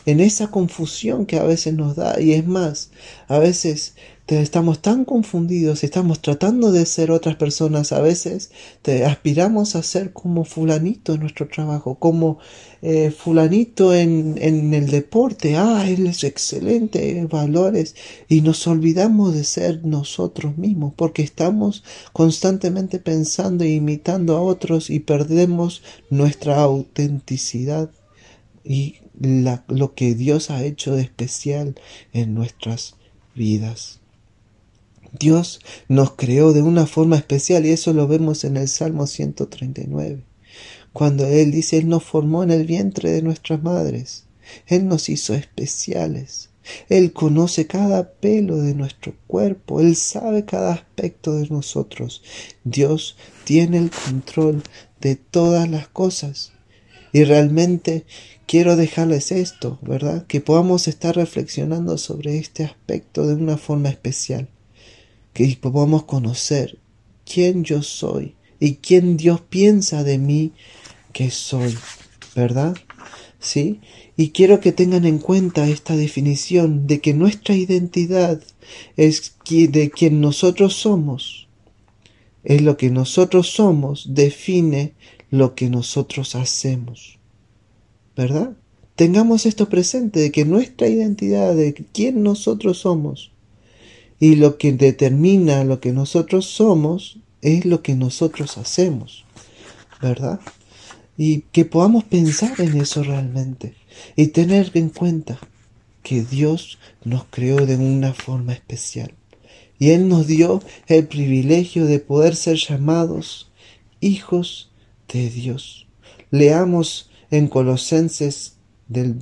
en 0.06 0.20
esa 0.20 0.48
confusión 0.48 1.26
que 1.26 1.38
a 1.38 1.42
veces 1.42 1.74
nos 1.74 1.96
da. 1.96 2.20
Y 2.20 2.32
es 2.32 2.46
más, 2.46 2.90
a 3.28 3.38
veces 3.38 3.94
estamos 4.28 4.82
tan 4.82 5.04
confundidos, 5.04 5.84
estamos 5.84 6.20
tratando 6.20 6.72
de 6.72 6.84
ser 6.84 7.12
otras 7.12 7.36
personas, 7.36 7.92
a 7.92 8.00
veces 8.00 8.50
te 8.82 9.04
aspiramos 9.04 9.76
a 9.76 9.82
ser 9.84 10.12
como 10.12 10.44
fulanito 10.44 11.14
en 11.14 11.20
nuestro 11.20 11.46
trabajo, 11.46 11.94
como 11.96 12.38
eh, 12.82 13.12
fulanito 13.12 13.94
en, 13.94 14.36
en 14.40 14.74
el 14.74 14.88
deporte, 14.90 15.56
ah, 15.56 15.88
él 15.88 16.08
es 16.08 16.24
excelente, 16.24 17.24
valores, 17.30 17.94
y 18.28 18.40
nos 18.40 18.66
olvidamos 18.66 19.32
de 19.32 19.44
ser 19.44 19.84
nosotros 19.84 20.58
mismos, 20.58 20.92
porque 20.96 21.22
estamos 21.22 21.84
constantemente 22.12 22.98
pensando 22.98 23.62
e 23.62 23.70
imitando 23.70 24.36
a 24.36 24.42
otros 24.42 24.90
y 24.90 24.98
perdemos 25.00 25.82
nuestra 26.10 26.60
autenticidad. 26.60 27.90
Y 28.64 28.96
lo 29.18 29.94
que 29.94 30.14
Dios 30.14 30.50
ha 30.50 30.64
hecho 30.64 30.94
de 30.94 31.02
especial 31.02 31.74
en 32.12 32.34
nuestras 32.34 32.96
vidas. 33.34 34.00
Dios 35.18 35.60
nos 35.88 36.12
creó 36.12 36.52
de 36.52 36.62
una 36.62 36.86
forma 36.86 37.16
especial 37.16 37.64
y 37.64 37.70
eso 37.70 37.92
lo 37.92 38.06
vemos 38.06 38.44
en 38.44 38.56
el 38.56 38.68
Salmo 38.68 39.06
139, 39.06 40.22
cuando 40.92 41.26
Él 41.26 41.52
dice, 41.52 41.78
Él 41.78 41.88
nos 41.88 42.04
formó 42.04 42.42
en 42.42 42.50
el 42.50 42.66
vientre 42.66 43.10
de 43.10 43.22
nuestras 43.22 43.62
madres, 43.62 44.24
Él 44.66 44.88
nos 44.88 45.08
hizo 45.08 45.34
especiales, 45.34 46.50
Él 46.88 47.12
conoce 47.12 47.66
cada 47.66 48.12
pelo 48.12 48.58
de 48.58 48.74
nuestro 48.74 49.14
cuerpo, 49.26 49.80
Él 49.80 49.96
sabe 49.96 50.44
cada 50.44 50.74
aspecto 50.74 51.34
de 51.34 51.48
nosotros, 51.48 52.22
Dios 52.64 53.16
tiene 53.44 53.78
el 53.78 53.90
control 53.90 54.62
de 55.00 55.16
todas 55.16 55.68
las 55.68 55.88
cosas. 55.88 56.52
Y 57.12 57.24
realmente 57.24 58.04
quiero 58.46 58.76
dejarles 58.76 59.32
esto, 59.32 59.78
¿verdad? 59.82 60.26
Que 60.26 60.40
podamos 60.40 60.88
estar 60.88 61.16
reflexionando 61.16 61.98
sobre 61.98 62.38
este 62.38 62.64
aspecto 62.64 63.26
de 63.26 63.34
una 63.34 63.56
forma 63.56 63.88
especial. 63.88 64.48
Que 65.32 65.56
podamos 65.60 66.04
conocer 66.04 66.78
quién 67.30 67.64
yo 67.64 67.82
soy 67.82 68.34
y 68.58 68.76
quién 68.76 69.16
Dios 69.16 69.40
piensa 69.40 70.02
de 70.04 70.18
mí 70.18 70.52
que 71.12 71.30
soy, 71.30 71.76
¿verdad? 72.34 72.76
¿Sí? 73.38 73.80
Y 74.16 74.30
quiero 74.30 74.60
que 74.60 74.72
tengan 74.72 75.04
en 75.04 75.18
cuenta 75.18 75.68
esta 75.68 75.94
definición 75.94 76.86
de 76.86 77.00
que 77.00 77.12
nuestra 77.12 77.54
identidad 77.54 78.40
es 78.96 79.34
de 79.48 79.90
quien 79.90 80.20
nosotros 80.20 80.74
somos. 80.74 81.48
Es 82.44 82.62
lo 82.62 82.76
que 82.76 82.90
nosotros 82.90 83.50
somos 83.50 84.14
define 84.14 84.94
lo 85.30 85.54
que 85.54 85.68
nosotros 85.68 86.34
hacemos. 86.34 87.18
¿Verdad? 88.16 88.56
Tengamos 88.96 89.44
esto 89.44 89.68
presente 89.68 90.20
de 90.20 90.32
que 90.32 90.44
nuestra 90.44 90.88
identidad, 90.88 91.54
de 91.54 91.74
quién 91.74 92.22
nosotros 92.22 92.78
somos 92.78 93.30
y 94.18 94.36
lo 94.36 94.56
que 94.56 94.72
determina 94.72 95.64
lo 95.64 95.80
que 95.80 95.92
nosotros 95.92 96.46
somos 96.46 97.18
es 97.42 97.66
lo 97.66 97.82
que 97.82 97.94
nosotros 97.94 98.56
hacemos, 98.56 99.24
¿verdad? 100.00 100.40
Y 101.18 101.42
que 101.52 101.64
podamos 101.66 102.04
pensar 102.04 102.58
en 102.60 102.80
eso 102.80 103.02
realmente 103.02 103.74
y 104.16 104.28
tener 104.28 104.70
en 104.74 104.88
cuenta 104.88 105.38
que 106.02 106.22
Dios 106.22 106.78
nos 107.04 107.24
creó 107.30 107.66
de 107.66 107.76
una 107.76 108.14
forma 108.14 108.54
especial 108.54 109.12
y 109.78 109.90
Él 109.90 110.08
nos 110.08 110.26
dio 110.26 110.62
el 110.86 111.06
privilegio 111.06 111.84
de 111.84 111.98
poder 111.98 112.34
ser 112.34 112.56
llamados 112.56 113.50
hijos 114.00 114.70
de 115.12 115.28
Dios. 115.28 115.86
Leamos 116.30 117.05
en 117.30 117.48
Colosenses 117.48 118.56
del, 118.88 119.18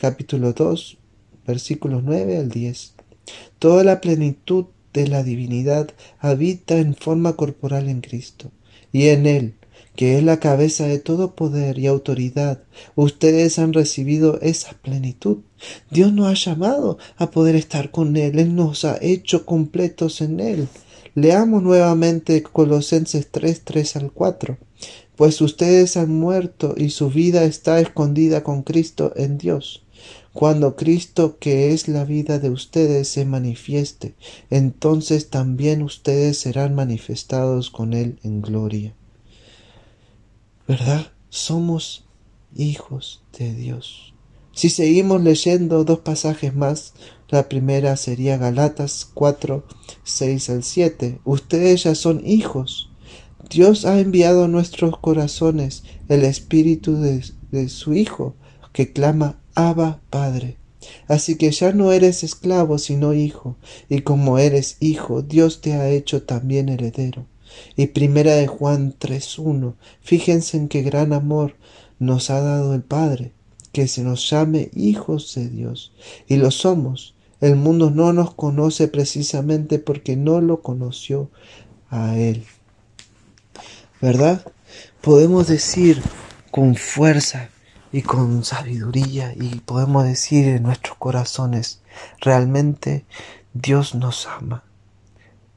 capítulo 0.00 0.52
2, 0.52 0.98
versículos 1.46 2.02
9 2.04 2.38
al 2.38 2.48
10. 2.48 2.94
Toda 3.58 3.84
la 3.84 4.00
plenitud 4.00 4.66
de 4.92 5.06
la 5.06 5.22
divinidad 5.22 5.90
habita 6.18 6.78
en 6.78 6.94
forma 6.94 7.34
corporal 7.34 7.88
en 7.88 8.00
Cristo, 8.00 8.50
y 8.92 9.08
en 9.08 9.26
Él, 9.26 9.54
que 9.94 10.18
es 10.18 10.24
la 10.24 10.40
cabeza 10.40 10.86
de 10.86 10.98
todo 10.98 11.34
poder 11.34 11.78
y 11.78 11.86
autoridad, 11.86 12.62
ustedes 12.94 13.58
han 13.58 13.72
recibido 13.72 14.40
esa 14.40 14.72
plenitud. 14.72 15.38
Dios 15.90 16.12
nos 16.12 16.28
ha 16.28 16.34
llamado 16.34 16.98
a 17.16 17.30
poder 17.30 17.54
estar 17.54 17.90
con 17.90 18.16
Él, 18.16 18.38
Él 18.38 18.54
nos 18.54 18.84
ha 18.84 18.98
hecho 19.00 19.46
completos 19.46 20.20
en 20.20 20.40
Él. 20.40 20.68
Leamos 21.14 21.62
nuevamente 21.62 22.42
Colosenses 22.42 23.28
3, 23.30 23.62
3 23.64 23.96
al 23.96 24.12
4 24.12 24.58
pues 25.16 25.40
ustedes 25.40 25.96
han 25.96 26.14
muerto 26.14 26.74
y 26.76 26.90
su 26.90 27.10
vida 27.10 27.44
está 27.44 27.80
escondida 27.80 28.44
con 28.44 28.62
Cristo 28.62 29.12
en 29.16 29.38
Dios. 29.38 29.82
Cuando 30.32 30.76
Cristo, 30.76 31.38
que 31.38 31.72
es 31.72 31.88
la 31.88 32.04
vida 32.04 32.38
de 32.38 32.50
ustedes, 32.50 33.08
se 33.08 33.24
manifieste, 33.24 34.14
entonces 34.50 35.30
también 35.30 35.82
ustedes 35.82 36.38
serán 36.38 36.74
manifestados 36.74 37.70
con 37.70 37.94
Él 37.94 38.20
en 38.22 38.42
gloria. 38.42 38.94
¿Verdad? 40.68 41.12
Somos 41.30 42.04
hijos 42.54 43.22
de 43.38 43.54
Dios. 43.54 44.12
Si 44.52 44.68
seguimos 44.68 45.22
leyendo 45.22 45.84
dos 45.84 46.00
pasajes 46.00 46.54
más, 46.54 46.92
la 47.28 47.48
primera 47.48 47.96
sería 47.96 48.36
Galatas 48.36 49.08
4, 49.14 49.64
6 50.04 50.50
al 50.50 50.62
7. 50.62 51.20
Ustedes 51.24 51.84
ya 51.84 51.94
son 51.94 52.26
hijos 52.26 52.90
Dios 53.48 53.84
ha 53.84 54.00
enviado 54.00 54.44
a 54.44 54.48
nuestros 54.48 54.98
corazones 54.98 55.84
el 56.08 56.24
espíritu 56.24 56.96
de, 57.00 57.68
su 57.68 57.94
Hijo, 57.94 58.34
que 58.72 58.92
clama 58.92 59.38
Abba 59.54 60.00
Padre. 60.10 60.56
Así 61.08 61.36
que 61.36 61.50
ya 61.52 61.72
no 61.72 61.92
eres 61.92 62.24
esclavo, 62.24 62.78
sino 62.78 63.14
hijo, 63.14 63.56
y 63.88 64.00
como 64.02 64.38
eres 64.38 64.76
hijo, 64.80 65.22
Dios 65.22 65.60
te 65.60 65.72
ha 65.74 65.88
hecho 65.88 66.22
también 66.22 66.68
heredero. 66.68 67.26
Y 67.76 67.86
primera 67.86 68.34
de 68.34 68.46
Juan 68.46 68.94
3.1, 68.98 69.74
fíjense 70.00 70.56
en 70.56 70.68
qué 70.68 70.82
gran 70.82 71.12
amor 71.12 71.54
nos 71.98 72.30
ha 72.30 72.40
dado 72.40 72.74
el 72.74 72.82
Padre, 72.82 73.32
que 73.72 73.88
se 73.88 74.02
nos 74.02 74.28
llame 74.28 74.70
hijos 74.74 75.34
de 75.34 75.48
Dios, 75.48 75.92
y 76.26 76.36
lo 76.36 76.50
somos. 76.50 77.14
El 77.40 77.56
mundo 77.56 77.90
no 77.90 78.12
nos 78.12 78.34
conoce 78.34 78.88
precisamente 78.88 79.78
porque 79.78 80.16
no 80.16 80.40
lo 80.40 80.62
conoció 80.62 81.30
a 81.90 82.18
Él. 82.18 82.44
¿Verdad? 84.00 84.44
Podemos 85.00 85.46
decir 85.46 86.02
con 86.50 86.74
fuerza 86.74 87.48
y 87.92 88.02
con 88.02 88.44
sabiduría 88.44 89.32
y 89.34 89.60
podemos 89.60 90.04
decir 90.04 90.48
en 90.48 90.64
nuestros 90.64 90.96
corazones, 90.98 91.80
realmente 92.20 93.06
Dios 93.54 93.94
nos 93.94 94.26
ama. 94.26 94.64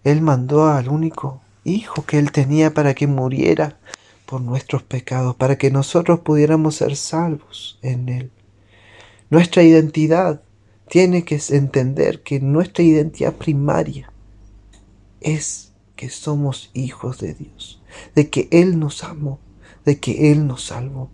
Él 0.03 0.21
mandó 0.21 0.67
al 0.67 0.89
único 0.89 1.41
Hijo 1.65 2.05
que 2.05 2.17
Él 2.17 2.31
tenía 2.31 2.73
para 2.73 2.93
que 2.93 3.05
muriera 3.05 3.77
por 4.25 4.41
nuestros 4.41 4.81
pecados, 4.81 5.35
para 5.35 5.57
que 5.57 5.69
nosotros 5.69 6.21
pudiéramos 6.21 6.75
ser 6.75 6.95
salvos 6.95 7.77
en 7.81 8.07
Él. 8.07 8.31
Nuestra 9.29 9.61
identidad 9.61 10.41
tiene 10.87 11.25
que 11.25 11.39
entender 11.49 12.23
que 12.23 12.39
nuestra 12.39 12.83
identidad 12.83 13.33
primaria 13.33 14.11
es 15.19 15.73
que 15.95 16.09
somos 16.09 16.71
hijos 16.73 17.19
de 17.19 17.33
Dios 17.33 17.78
de 18.15 18.29
que 18.29 18.47
Él 18.51 18.79
nos 18.79 19.03
amó, 19.03 19.39
de 19.85 19.99
que 19.99 20.31
Él 20.31 20.47
nos 20.47 20.65
salvó. 20.65 21.09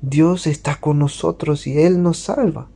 Dios 0.00 0.46
está 0.46 0.80
con 0.80 0.98
nosotros 0.98 1.66
y 1.66 1.78
Él 1.78 2.02
nos 2.02 2.18
salva. 2.18 2.68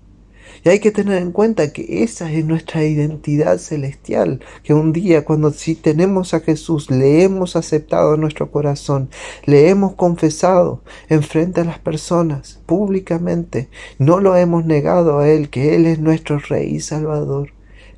Y 0.65 0.69
hay 0.69 0.81
que 0.81 0.91
tener 0.91 1.21
en 1.23 1.33
cuenta 1.33 1.73
que 1.73 2.03
esa 2.03 2.33
es 2.33 2.45
nuestra 2.45 2.85
identidad 2.85 3.59
celestial, 3.59 4.41
que 4.63 4.75
un 4.75 4.93
día 4.93 5.25
cuando 5.25 5.51
si 5.51 5.75
tenemos 5.75 6.35
a 6.35 6.41
Jesús, 6.41 6.91
le 6.91 7.23
hemos 7.23 7.57
aceptado 7.57 8.15
en 8.15 8.21
nuestro 8.21 8.51
corazón, 8.51 9.11
le 9.45 9.69
hemos 9.69 9.95
confesado 9.95 10.83
en 11.09 11.23
frente 11.23 11.61
a 11.61 11.65
las 11.65 11.79
personas, 11.79 12.61
públicamente, 12.67 13.69
no 13.99 14.21
lo 14.21 14.37
hemos 14.37 14.65
negado 14.65 15.19
a 15.19 15.29
Él, 15.29 15.51
que 15.51 15.75
Él 15.75 15.87
es 15.87 15.99
nuestro 15.99 16.39
Rey 16.39 16.75
y 16.75 16.81
Salvador. 16.81 17.51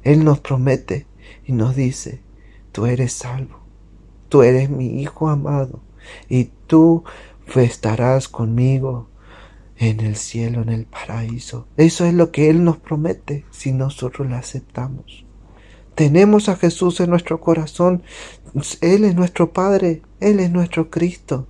Él 0.02 0.25
nos 0.25 0.40
promete 0.40 1.07
y 1.47 1.52
nos 1.52 1.76
dice, 1.76 2.23
tú 2.73 2.87
eres 2.87 3.12
salvo 3.12 3.57
tú 4.28 4.42
eres 4.42 4.70
mi 4.70 5.00
Hijo 5.00 5.28
amado, 5.28 5.80
y 6.28 6.50
tú 6.66 7.04
estarás 7.56 8.28
conmigo 8.28 9.08
en 9.76 10.00
el 10.00 10.16
cielo, 10.16 10.62
en 10.62 10.70
el 10.70 10.87
paraíso. 10.87 11.66
Eso 11.76 12.04
es 12.04 12.14
lo 12.14 12.30
que 12.32 12.50
Él 12.50 12.64
nos 12.64 12.78
promete 12.78 13.44
si 13.50 13.73
nosotros 13.73 14.28
lo 14.28 14.37
aceptamos. 14.37 15.25
Tenemos 15.94 16.49
a 16.49 16.56
Jesús 16.56 17.00
en 17.00 17.11
nuestro 17.11 17.40
corazón. 17.40 18.02
Él 18.80 19.04
es 19.04 19.14
nuestro 19.14 19.52
Padre, 19.52 20.02
Él 20.20 20.40
es 20.40 20.50
nuestro 20.50 20.90
Cristo. 20.90 21.49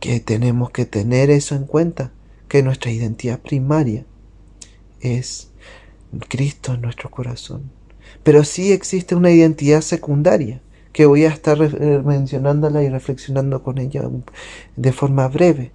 Que 0.00 0.20
tenemos 0.20 0.70
que 0.70 0.86
tener 0.86 1.30
eso 1.30 1.54
en 1.54 1.64
cuenta, 1.64 2.12
que 2.48 2.62
nuestra 2.62 2.90
identidad 2.90 3.40
primaria 3.40 4.06
es 5.00 5.50
Cristo 6.28 6.74
en 6.74 6.82
nuestro 6.82 7.10
corazón. 7.10 7.70
Pero 8.22 8.44
sí 8.44 8.72
existe 8.72 9.14
una 9.14 9.30
identidad 9.30 9.80
secundaria, 9.80 10.62
que 10.98 11.06
voy 11.06 11.26
a 11.26 11.28
estar 11.28 11.62
eh, 11.62 12.02
mencionándola 12.04 12.82
y 12.82 12.88
reflexionando 12.88 13.62
con 13.62 13.78
ella 13.78 14.02
de 14.74 14.92
forma 14.92 15.28
breve, 15.28 15.70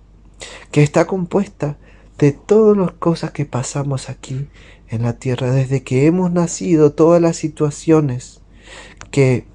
que 0.70 0.84
está 0.84 1.08
compuesta 1.08 1.78
de 2.18 2.34
todas 2.34 2.76
las 2.76 2.92
cosas 2.92 3.32
que 3.32 3.46
pasamos 3.46 4.10
aquí 4.10 4.50
en 4.90 5.04
la 5.04 5.14
tierra, 5.20 5.50
desde 5.50 5.82
que 5.82 6.08
hemos 6.08 6.30
nacido, 6.34 6.92
todas 6.92 7.22
las 7.22 7.38
situaciones 7.38 8.42
que 9.12 9.48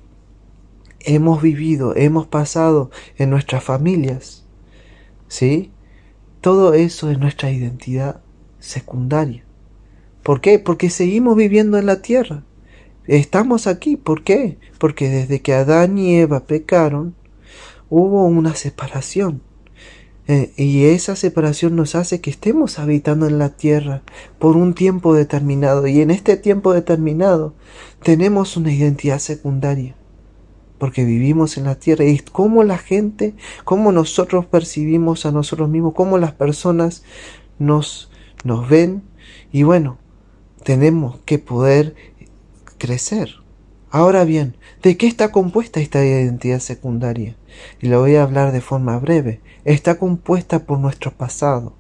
hemos 1.01 1.43
vivido, 1.43 1.95
hemos 1.95 2.27
pasado 2.27 2.91
en 3.19 3.29
nuestras 3.29 3.63
familias, 3.63 4.47
¿sí? 5.27 5.71
Todo 6.41 6.73
eso 6.73 7.11
es 7.11 7.19
nuestra 7.19 7.51
identidad 7.51 8.23
secundaria. 8.59 9.45
¿Por 10.23 10.41
qué? 10.41 10.59
Porque 10.59 10.89
seguimos 10.89 11.37
viviendo 11.37 11.77
en 11.77 11.85
la 11.85 12.01
tierra. 12.01 12.45
Estamos 13.09 13.67
aquí. 13.67 13.97
¿Por 13.97 14.23
qué? 14.23 14.59
Porque 14.79 15.09
desde 15.09 15.41
que 15.41 15.55
Adán 15.55 15.97
y 15.97 16.17
Eva 16.17 16.41
pecaron, 16.41 17.15
hubo 17.89 18.27
una 18.27 18.55
separación. 18.55 19.43
Eh, 20.29 20.53
y 20.59 20.85
esa 20.85 21.17
separación 21.17 21.75
nos 21.75 21.95
hace 21.95 22.21
que 22.21 22.29
estemos 22.29 22.79
habitando 22.79 23.27
en 23.27 23.39
la 23.39 23.57
tierra 23.57 24.03
por 24.39 24.59
un 24.59 24.75
tiempo 24.75 25.15
determinado. 25.15 25.87
Y 25.87 26.03
en 26.03 26.11
este 26.11 26.37
tiempo 26.37 26.75
determinado 26.75 27.55
tenemos 28.03 28.59
una 28.59 28.73
identidad 28.75 29.21
secundaria. 29.21 29.97
Porque 30.77 31.07
vivimos 31.07 31.57
en 31.57 31.65
la 31.65 31.77
tierra. 31.77 32.05
Y 32.05 32.19
cómo 32.19 32.63
la 32.63 32.77
gente, 32.77 33.35
cómo 33.65 33.91
nosotros 33.91 34.45
percibimos 34.45 35.25
a 35.25 35.33
nosotros 35.33 35.71
mismos, 35.71 35.95
cómo 35.95 36.19
las 36.19 36.33
personas 36.33 37.05
nos, 37.59 38.11
nos 38.45 38.69
ven. 38.69 39.03
Y 39.51 39.63
bueno, 39.63 39.97
tenemos 40.63 41.21
que 41.25 41.39
poder 41.39 41.95
crecer. 42.79 43.31
Ahora 43.91 44.25
bien, 44.25 44.57
¿de 44.83 44.97
qué 44.97 45.07
está 45.07 45.33
compuesta 45.33 45.81
esta 45.81 46.05
identidad 46.05 46.59
secundaria? 46.61 47.37
Y 47.81 47.89
lo 47.89 48.01
voy 48.01 48.17
a 48.17 48.23
hablar 48.23 48.53
de 48.53 48.61
forma 48.61 48.99
breve. 48.99 49.41
Está 49.65 49.99
compuesta 49.99 50.67
por 50.67 50.79
nuestro 50.79 51.11
pasado, 51.13 51.75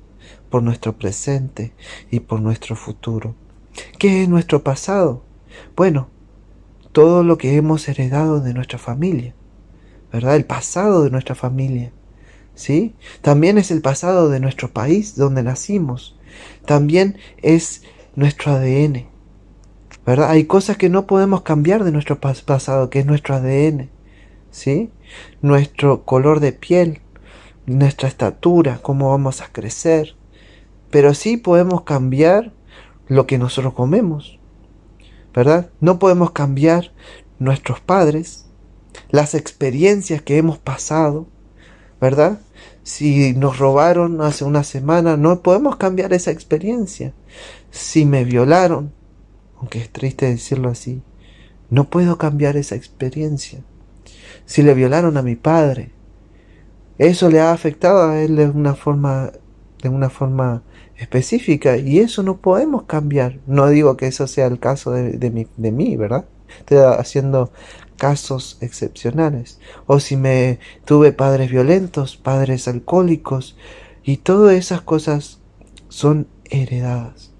por 0.48 0.62
nuestro 0.62 0.96
presente 0.96 1.72
y 2.10 2.20
por 2.20 2.40
nuestro 2.40 2.76
futuro. 2.76 3.34
¿Qué 3.98 4.22
es 4.22 4.28
nuestro 4.28 4.62
pasado? 4.64 5.22
Bueno, 5.76 6.08
todo 6.92 7.22
lo 7.22 7.38
que 7.38 7.56
hemos 7.56 7.88
heredado 7.88 8.40
de 8.40 8.54
nuestra 8.54 8.78
familia, 8.78 9.34
¿verdad? 10.12 10.36
El 10.36 10.46
pasado 10.46 11.04
de 11.04 11.10
nuestra 11.10 11.34
familia, 11.34 11.92
¿sí? 12.54 12.94
También 13.20 13.58
es 13.58 13.70
el 13.70 13.82
pasado 13.82 14.30
de 14.30 14.40
nuestro 14.40 14.72
país 14.72 15.14
donde 15.14 15.42
nacimos. 15.42 16.18
También 16.64 17.18
es 17.42 17.82
nuestro 18.16 18.52
ADN, 18.52 19.06
¿verdad? 20.08 20.30
Hay 20.30 20.44
cosas 20.46 20.78
que 20.78 20.88
no 20.88 21.06
podemos 21.06 21.42
cambiar 21.42 21.84
de 21.84 21.92
nuestro 21.92 22.18
pasado, 22.18 22.88
que 22.88 23.00
es 23.00 23.04
nuestro 23.04 23.34
ADN, 23.34 23.90
¿sí? 24.50 24.90
Nuestro 25.42 26.06
color 26.06 26.40
de 26.40 26.54
piel, 26.54 27.02
nuestra 27.66 28.08
estatura, 28.08 28.78
cómo 28.80 29.10
vamos 29.10 29.42
a 29.42 29.52
crecer. 29.52 30.16
Pero 30.90 31.12
sí 31.12 31.36
podemos 31.36 31.82
cambiar 31.82 32.54
lo 33.06 33.26
que 33.26 33.36
nosotros 33.36 33.74
comemos, 33.74 34.40
¿verdad? 35.34 35.68
No 35.78 35.98
podemos 35.98 36.30
cambiar 36.30 36.90
nuestros 37.38 37.80
padres, 37.80 38.46
las 39.10 39.34
experiencias 39.34 40.22
que 40.22 40.38
hemos 40.38 40.56
pasado, 40.56 41.26
¿verdad? 42.00 42.40
Si 42.82 43.34
nos 43.34 43.58
robaron 43.58 44.22
hace 44.22 44.44
una 44.44 44.64
semana, 44.64 45.18
no 45.18 45.42
podemos 45.42 45.76
cambiar 45.76 46.14
esa 46.14 46.30
experiencia. 46.30 47.12
Si 47.70 48.06
me 48.06 48.24
violaron, 48.24 48.96
aunque 49.58 49.78
es 49.80 49.90
triste 49.90 50.26
decirlo 50.26 50.68
así, 50.68 51.02
no 51.70 51.84
puedo 51.84 52.18
cambiar 52.18 52.56
esa 52.56 52.74
experiencia. 52.74 53.60
Si 54.46 54.62
le 54.62 54.74
violaron 54.74 55.16
a 55.16 55.22
mi 55.22 55.36
padre, 55.36 55.92
eso 56.96 57.28
le 57.30 57.40
ha 57.40 57.52
afectado 57.52 58.08
a 58.08 58.20
él 58.22 58.36
de 58.36 58.48
una 58.48 58.74
forma, 58.74 59.32
de 59.82 59.88
una 59.88 60.10
forma 60.10 60.62
específica 60.96 61.76
y 61.76 61.98
eso 61.98 62.22
no 62.22 62.38
podemos 62.38 62.84
cambiar. 62.84 63.40
No 63.46 63.68
digo 63.68 63.96
que 63.96 64.06
eso 64.06 64.26
sea 64.26 64.46
el 64.46 64.58
caso 64.58 64.92
de, 64.92 65.12
de, 65.12 65.46
de 65.56 65.72
mí, 65.72 65.96
¿verdad? 65.96 66.24
Estoy 66.60 66.78
haciendo 66.78 67.52
casos 67.96 68.58
excepcionales. 68.60 69.60
O 69.86 70.00
si 70.00 70.16
me 70.16 70.58
tuve 70.84 71.12
padres 71.12 71.50
violentos, 71.50 72.16
padres 72.16 72.66
alcohólicos 72.68 73.56
y 74.02 74.18
todas 74.18 74.54
esas 74.56 74.80
cosas 74.80 75.40
son 75.88 76.28
heredadas 76.50 77.32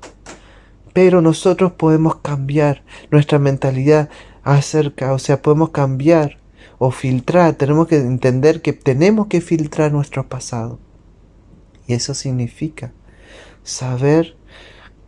pero 0.99 1.23
nosotros 1.23 1.71
podemos 1.71 2.17
cambiar 2.17 2.83
nuestra 3.13 3.39
mentalidad 3.39 4.09
acerca, 4.43 5.13
o 5.13 5.21
sea, 5.21 5.43
podemos 5.43 5.71
cambiar 5.71 6.41
o 6.79 6.91
filtrar, 6.91 7.55
tenemos 7.55 7.87
que 7.87 7.99
entender 7.99 8.63
que 8.63 8.73
tenemos 8.73 9.29
que 9.29 9.41
filtrar 9.41 9.93
nuestro 9.93 10.29
pasado. 10.29 10.81
Y 11.87 11.95
eso 11.95 12.15
significa 12.15 12.93
saber 13.63 14.37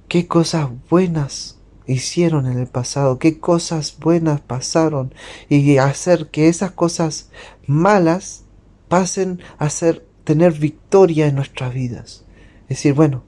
qué 0.06 0.28
cosas 0.28 0.68
buenas 0.88 1.58
hicieron 1.88 2.46
en 2.46 2.60
el 2.60 2.68
pasado, 2.68 3.18
qué 3.18 3.40
cosas 3.40 3.96
buenas 3.98 4.40
pasaron 4.40 5.12
y 5.48 5.78
hacer 5.78 6.28
que 6.30 6.46
esas 6.46 6.70
cosas 6.70 7.30
malas 7.66 8.44
pasen 8.86 9.40
a 9.58 9.68
ser 9.70 10.06
tener 10.22 10.52
victoria 10.52 11.26
en 11.26 11.34
nuestras 11.34 11.74
vidas. 11.74 12.24
Es 12.68 12.76
decir, 12.76 12.94
bueno, 12.94 13.24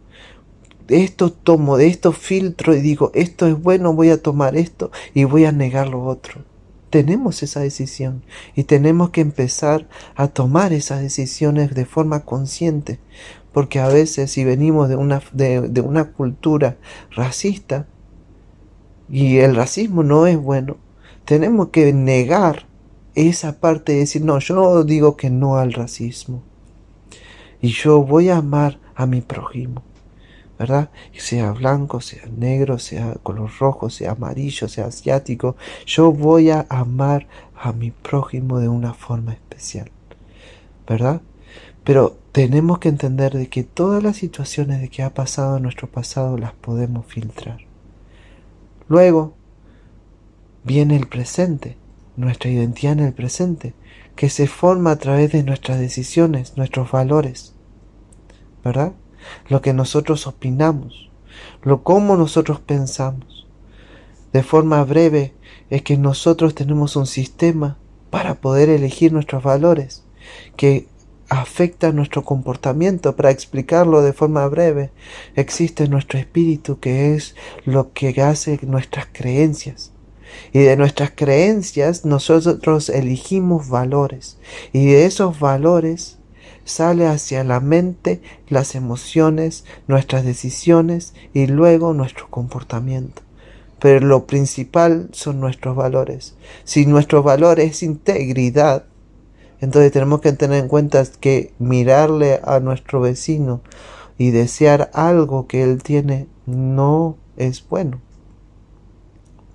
esto 0.92 1.32
tomo, 1.32 1.76
de 1.76 1.86
esto 1.86 2.12
filtro 2.12 2.74
y 2.74 2.80
digo, 2.80 3.10
esto 3.14 3.46
es 3.46 3.60
bueno, 3.60 3.94
voy 3.94 4.10
a 4.10 4.22
tomar 4.22 4.56
esto 4.56 4.90
y 5.14 5.24
voy 5.24 5.44
a 5.44 5.52
negar 5.52 5.88
lo 5.88 6.04
otro. 6.04 6.44
Tenemos 6.90 7.42
esa 7.42 7.60
decisión 7.60 8.22
y 8.54 8.64
tenemos 8.64 9.10
que 9.10 9.22
empezar 9.22 9.88
a 10.14 10.28
tomar 10.28 10.72
esas 10.72 11.00
decisiones 11.00 11.74
de 11.74 11.86
forma 11.86 12.24
consciente, 12.24 13.00
porque 13.52 13.80
a 13.80 13.88
veces 13.88 14.30
si 14.30 14.44
venimos 14.44 14.88
de 14.88 14.96
una, 14.96 15.22
de, 15.32 15.62
de 15.62 15.80
una 15.80 16.12
cultura 16.12 16.76
racista 17.10 17.86
y 19.08 19.38
el 19.38 19.56
racismo 19.56 20.02
no 20.02 20.26
es 20.26 20.36
bueno, 20.36 20.76
tenemos 21.24 21.68
que 21.68 21.92
negar 21.92 22.66
esa 23.14 23.60
parte 23.60 23.92
de 23.92 23.98
decir, 23.98 24.22
no, 24.22 24.38
yo 24.38 24.84
digo 24.84 25.16
que 25.16 25.30
no 25.30 25.56
al 25.56 25.72
racismo 25.72 26.42
y 27.62 27.68
yo 27.68 28.02
voy 28.02 28.28
a 28.28 28.38
amar 28.38 28.80
a 28.94 29.06
mi 29.06 29.20
prójimo. 29.20 29.82
¿Verdad? 30.58 30.90
Sea 31.16 31.52
blanco, 31.52 32.00
sea 32.00 32.26
negro, 32.26 32.78
sea 32.78 33.14
color 33.22 33.50
rojo, 33.58 33.90
sea 33.90 34.12
amarillo, 34.12 34.68
sea 34.68 34.86
asiático, 34.86 35.56
yo 35.86 36.12
voy 36.12 36.50
a 36.50 36.66
amar 36.68 37.26
a 37.54 37.72
mi 37.72 37.90
prójimo 37.90 38.58
de 38.58 38.68
una 38.68 38.94
forma 38.94 39.32
especial, 39.32 39.90
¿verdad? 40.86 41.20
Pero 41.84 42.16
tenemos 42.32 42.78
que 42.78 42.88
entender 42.88 43.32
de 43.32 43.48
que 43.48 43.64
todas 43.64 44.02
las 44.02 44.16
situaciones 44.16 44.80
de 44.80 44.88
que 44.88 45.02
ha 45.02 45.14
pasado 45.14 45.56
en 45.56 45.64
nuestro 45.64 45.90
pasado 45.90 46.38
las 46.38 46.52
podemos 46.52 47.06
filtrar. 47.06 47.58
Luego 48.88 49.34
viene 50.64 50.96
el 50.96 51.08
presente, 51.08 51.76
nuestra 52.16 52.50
identidad 52.50 52.94
en 52.94 53.06
el 53.06 53.12
presente, 53.12 53.74
que 54.16 54.28
se 54.28 54.46
forma 54.46 54.92
a 54.92 54.96
través 54.96 55.32
de 55.32 55.42
nuestras 55.42 55.78
decisiones, 55.78 56.56
nuestros 56.56 56.90
valores, 56.90 57.54
¿verdad? 58.64 58.92
Lo 59.48 59.60
que 59.62 59.72
nosotros 59.72 60.26
opinamos, 60.26 61.10
lo 61.62 61.82
cómo 61.82 62.16
nosotros 62.16 62.60
pensamos. 62.60 63.46
De 64.32 64.42
forma 64.42 64.82
breve 64.84 65.34
es 65.70 65.82
que 65.82 65.96
nosotros 65.96 66.54
tenemos 66.54 66.96
un 66.96 67.06
sistema 67.06 67.78
para 68.10 68.34
poder 68.34 68.68
elegir 68.68 69.12
nuestros 69.12 69.42
valores 69.42 70.04
que 70.56 70.86
afecta 71.28 71.92
nuestro 71.92 72.24
comportamiento. 72.24 73.16
Para 73.16 73.30
explicarlo 73.30 74.02
de 74.02 74.12
forma 74.12 74.46
breve, 74.48 74.90
existe 75.34 75.88
nuestro 75.88 76.18
espíritu 76.18 76.78
que 76.78 77.14
es 77.14 77.34
lo 77.64 77.92
que 77.92 78.20
hace 78.22 78.58
nuestras 78.62 79.06
creencias. 79.12 79.92
Y 80.52 80.60
de 80.60 80.76
nuestras 80.76 81.10
creencias 81.14 82.04
nosotros 82.04 82.88
elegimos 82.88 83.68
valores. 83.68 84.38
Y 84.72 84.86
de 84.86 85.06
esos 85.06 85.38
valores 85.38 86.18
sale 86.64 87.06
hacia 87.06 87.44
la 87.44 87.60
mente 87.60 88.22
las 88.48 88.74
emociones, 88.74 89.64
nuestras 89.86 90.24
decisiones 90.24 91.14
y 91.34 91.46
luego 91.46 91.94
nuestro 91.94 92.28
comportamiento. 92.28 93.22
Pero 93.78 94.06
lo 94.06 94.26
principal 94.26 95.08
son 95.12 95.40
nuestros 95.40 95.74
valores. 95.74 96.36
Si 96.64 96.86
nuestro 96.86 97.22
valor 97.22 97.58
es 97.58 97.82
integridad, 97.82 98.84
entonces 99.60 99.92
tenemos 99.92 100.20
que 100.20 100.32
tener 100.32 100.62
en 100.62 100.68
cuenta 100.68 101.04
que 101.20 101.52
mirarle 101.58 102.40
a 102.44 102.60
nuestro 102.60 103.00
vecino 103.00 103.60
y 104.18 104.30
desear 104.30 104.90
algo 104.94 105.46
que 105.46 105.62
él 105.62 105.82
tiene 105.82 106.28
no 106.46 107.16
es 107.36 107.66
bueno. 107.68 108.00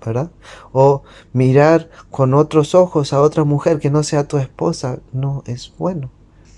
¿verdad? 0.04 0.30
O 0.72 1.02
mirar 1.32 1.90
con 2.10 2.34
otros 2.34 2.74
ojos 2.74 3.12
a 3.12 3.20
otra 3.20 3.44
mujer 3.44 3.78
que 3.78 3.90
no 3.90 4.02
sea 4.02 4.28
tu 4.28 4.38
esposa 4.38 5.00
no 5.12 5.42
es 5.46 5.72
bueno, 5.78 6.10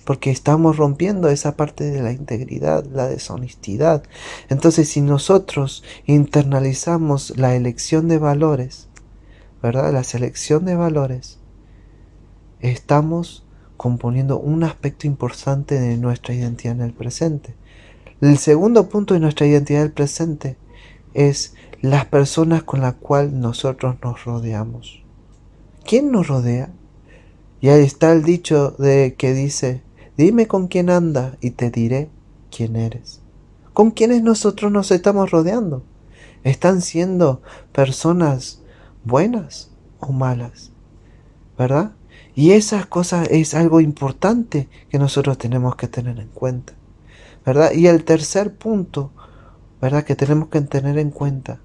porque 0.05 0.31
estamos 0.31 0.77
rompiendo 0.77 1.29
esa 1.29 1.57
parte 1.57 1.85
de 1.85 2.03
la 2.03 2.13
integridad, 2.13 2.85
la 2.87 3.09
deshonestidad. 3.09 4.03
Entonces, 4.49 4.89
si 4.89 5.01
nosotros 5.01 5.85
internalizamos 6.07 7.37
la 7.37 7.55
elección 7.55 8.09
de 8.09 8.19
valores, 8.19 8.89
¿verdad? 9.63 9.93
La 9.93 10.05
selección 10.05 10.65
de 10.65 10.75
valores, 10.75 11.39
estamos 12.61 13.45
componiendo 13.77 14.39
un 14.39 14.65
aspecto 14.65 15.07
importante 15.07 15.79
de 15.81 15.97
nuestra 15.97 16.35
identidad 16.35 16.75
en 16.75 16.83
el 16.83 16.93
presente. 16.93 17.55
El 18.21 18.37
segundo 18.37 18.89
punto 18.89 19.15
de 19.15 19.21
nuestra 19.21 19.47
identidad 19.47 19.81
del 19.81 19.93
presente 19.93 20.59
es 21.15 21.55
las 21.81 22.05
personas 22.05 22.63
con 22.63 22.83
las 22.83 22.95
cuales 22.95 23.33
nosotros 23.33 23.97
nos 24.03 24.25
rodeamos. 24.25 25.03
¿Quién 25.85 26.13
nos 26.13 26.29
rodea? 26.29 26.71
Y 27.63 27.69
ahí 27.69 27.83
está 27.83 28.13
el 28.13 28.23
dicho 28.23 28.73
de 28.79 29.15
que 29.17 29.33
dice, 29.33 29.83
dime 30.21 30.47
con 30.47 30.69
quién 30.69 30.91
anda 30.91 31.39
y 31.41 31.53
te 31.53 31.71
diré 31.71 32.11
quién 32.55 32.77
eres. 32.77 33.21
¿Con 33.73 33.91
quiénes 33.91 34.23
nosotros 34.23 34.71
nos 34.71 34.91
estamos 34.91 35.31
rodeando? 35.31 35.83
¿Están 36.45 36.83
siendo 36.83 37.41
personas 37.73 38.61
buenas 39.03 39.71
o 39.99 40.13
malas? 40.13 40.73
¿Verdad? 41.57 41.93
Y 42.35 42.51
esas 42.51 42.85
cosas 42.85 43.29
es 43.31 43.55
algo 43.55 43.81
importante 43.81 44.69
que 44.91 44.99
nosotros 44.99 45.39
tenemos 45.39 45.77
que 45.77 45.89
tener 45.89 46.19
en 46.19 46.29
cuenta. 46.29 46.75
¿Verdad? 47.47 47.73
Y 47.73 47.87
el 47.87 48.05
tercer 48.05 48.55
punto, 48.55 49.13
¿verdad? 49.81 50.05
Que 50.05 50.17
tenemos 50.17 50.49
que 50.49 50.61
tener 50.61 50.99
en 50.99 51.11
cuenta 51.11 51.61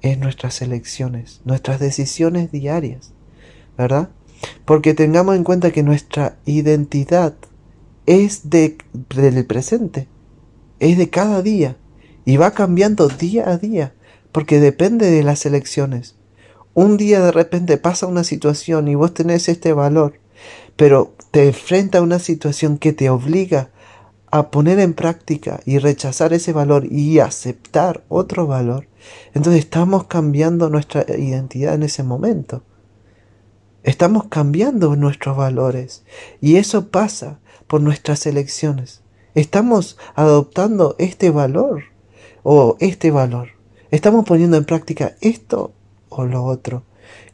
es 0.00 0.16
nuestras 0.16 0.62
elecciones, 0.62 1.42
nuestras 1.44 1.78
decisiones 1.78 2.50
diarias. 2.50 3.12
¿Verdad? 3.76 4.08
Porque 4.64 4.94
tengamos 4.94 5.36
en 5.36 5.44
cuenta 5.44 5.70
que 5.70 5.82
nuestra 5.82 6.38
identidad 6.46 7.34
es 8.06 8.50
de, 8.50 8.78
del 9.14 9.44
presente, 9.46 10.08
es 10.78 10.98
de 10.98 11.10
cada 11.10 11.42
día 11.42 11.76
y 12.24 12.36
va 12.36 12.52
cambiando 12.52 13.08
día 13.08 13.48
a 13.48 13.58
día 13.58 13.94
porque 14.32 14.60
depende 14.60 15.10
de 15.10 15.22
las 15.22 15.46
elecciones. 15.46 16.16
Un 16.74 16.96
día 16.96 17.20
de 17.20 17.32
repente 17.32 17.76
pasa 17.78 18.06
una 18.06 18.24
situación 18.24 18.88
y 18.88 18.94
vos 18.94 19.12
tenés 19.12 19.48
este 19.48 19.72
valor, 19.72 20.20
pero 20.76 21.14
te 21.30 21.48
enfrenta 21.48 21.98
a 21.98 22.02
una 22.02 22.18
situación 22.18 22.78
que 22.78 22.92
te 22.92 23.10
obliga 23.10 23.70
a 24.30 24.50
poner 24.50 24.78
en 24.78 24.94
práctica 24.94 25.60
y 25.64 25.78
rechazar 25.78 26.32
ese 26.32 26.52
valor 26.52 26.86
y 26.90 27.18
aceptar 27.18 28.04
otro 28.08 28.46
valor, 28.46 28.86
entonces 29.34 29.64
estamos 29.64 30.04
cambiando 30.04 30.68
nuestra 30.68 31.04
identidad 31.16 31.74
en 31.74 31.82
ese 31.82 32.02
momento. 32.02 32.62
Estamos 33.82 34.24
cambiando 34.28 34.94
nuestros 34.94 35.36
valores. 35.36 36.04
Y 36.40 36.56
eso 36.56 36.90
pasa 36.90 37.39
por 37.70 37.80
nuestras 37.80 38.26
elecciones. 38.26 39.00
Estamos 39.36 39.96
adoptando 40.16 40.96
este 40.98 41.30
valor 41.30 41.84
o 42.42 42.76
este 42.80 43.12
valor. 43.12 43.50
Estamos 43.92 44.24
poniendo 44.24 44.56
en 44.56 44.64
práctica 44.64 45.14
esto 45.20 45.72
o 46.08 46.24
lo 46.24 46.42
otro. 46.44 46.82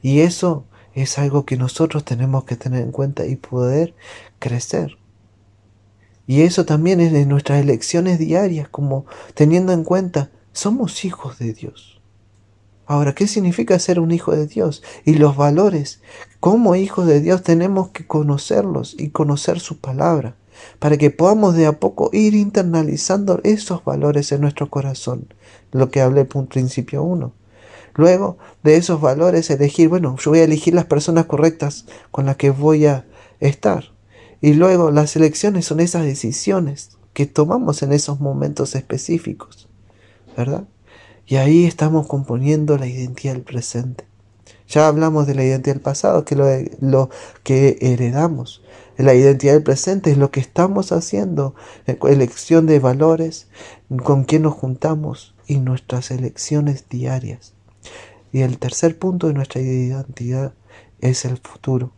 Y 0.03 0.21
eso 0.21 0.67
es 0.95 1.19
algo 1.19 1.47
que 1.47 1.57
nosotros 1.57 2.05
tenemos 2.05 2.45
que 2.45 2.55
tener 2.55 2.83
en 2.83 2.93
cuenta 2.93 3.25
y 3.25 3.37
poder 3.37 3.95
crecer. 4.39 4.99
Y 6.27 6.43
eso 6.43 6.67
también 6.67 7.01
es 7.01 7.13
de 7.13 7.25
nuestras 7.25 7.63
elecciones 7.63 8.19
diarias, 8.19 8.69
como 8.69 9.07
teniendo 9.33 9.73
en 9.73 9.85
cuenta, 9.85 10.31
somos 10.53 11.07
hijos 11.07 11.39
de 11.39 11.55
Dios. 11.55 12.03
Ahora, 12.87 13.15
¿qué 13.15 13.27
significa 13.27 13.79
ser 13.81 13.99
un 13.99 14.13
hijo 14.13 14.33
de 14.33 14.47
Dios? 14.47 14.83
Y 15.05 15.15
los 15.15 15.37
valores, 15.37 16.01
como 16.39 16.77
hijos 16.77 17.07
de 17.07 17.21
Dios 17.21 17.43
tenemos 17.43 17.89
que 17.89 18.07
conocerlos 18.07 18.95
y 18.97 19.11
conocer 19.11 19.59
su 19.59 19.79
palabra, 19.79 20.37
para 20.79 20.97
que 20.97 21.11
podamos 21.11 21.57
de 21.57 21.67
a 21.67 21.81
poco 21.81 22.11
ir 22.13 22.35
internalizando 22.35 23.41
esos 23.43 23.85
valores 23.85 24.31
en 24.31 24.41
nuestro 24.41 24.71
corazón, 24.71 25.35
lo 25.73 25.91
que 25.91 26.01
hablé 26.01 26.29
en 26.33 26.47
principio 26.47 27.03
uno. 27.03 27.33
Luego 27.95 28.39
de 28.63 28.77
esos 28.77 29.01
valores 29.01 29.51
elegir, 29.51 29.89
bueno, 29.89 30.17
yo 30.23 30.31
voy 30.31 30.41
a 30.41 30.45
elegir 30.45 30.75
las 30.75 30.85
personas 30.85 31.27
correctas 31.27 31.87
con 32.11 32.27
las 32.27 32.37
que 32.37 32.51
voy 32.51 32.87
a 32.87 33.07
estar. 33.41 33.93
Y 34.41 34.53
luego 34.53 34.91
las 34.91 35.17
elecciones 35.17 35.65
son 35.65 35.81
esas 35.81 36.05
decisiones 36.05 36.91
que 37.15 37.27
tomamos 37.27 37.83
en 37.83 37.93
esos 37.93 38.21
momentos 38.21 38.75
específicos, 38.75 39.69
¿verdad? 40.37 40.69
Y 41.27 41.37
ahí 41.37 41.65
estamos 41.65 42.07
componiendo 42.07 42.79
la 42.79 42.87
identidad 42.87 43.35
del 43.35 43.43
presente. 43.43 44.05
Ya 44.69 44.87
hablamos 44.87 45.27
de 45.27 45.35
la 45.35 45.45
identidad 45.45 45.75
del 45.75 45.83
pasado, 45.83 46.25
que 46.25 46.37
lo, 46.37 46.47
lo 46.81 47.11
que 47.43 47.79
heredamos. 47.81 48.63
La 48.97 49.15
identidad 49.15 49.55
del 49.55 49.63
presente 49.63 50.11
es 50.11 50.19
lo 50.19 50.31
que 50.31 50.41
estamos 50.41 50.93
haciendo, 50.93 51.55
elección 51.87 52.67
de 52.67 52.79
valores, 52.79 53.49
con 54.05 54.25
quién 54.25 54.43
nos 54.43 54.55
juntamos 54.55 55.35
y 55.47 55.59
nuestras 55.59 56.11
elecciones 56.11 56.89
diarias. 56.89 57.55
Y 58.33 58.43
el 58.43 58.59
tercer 58.59 58.99
punto 58.99 59.27
de 59.27 59.35
nuestra 59.35 59.61
identidad 59.61 60.55
es 61.01 61.25
el 61.25 61.39
futuro, 61.39 61.93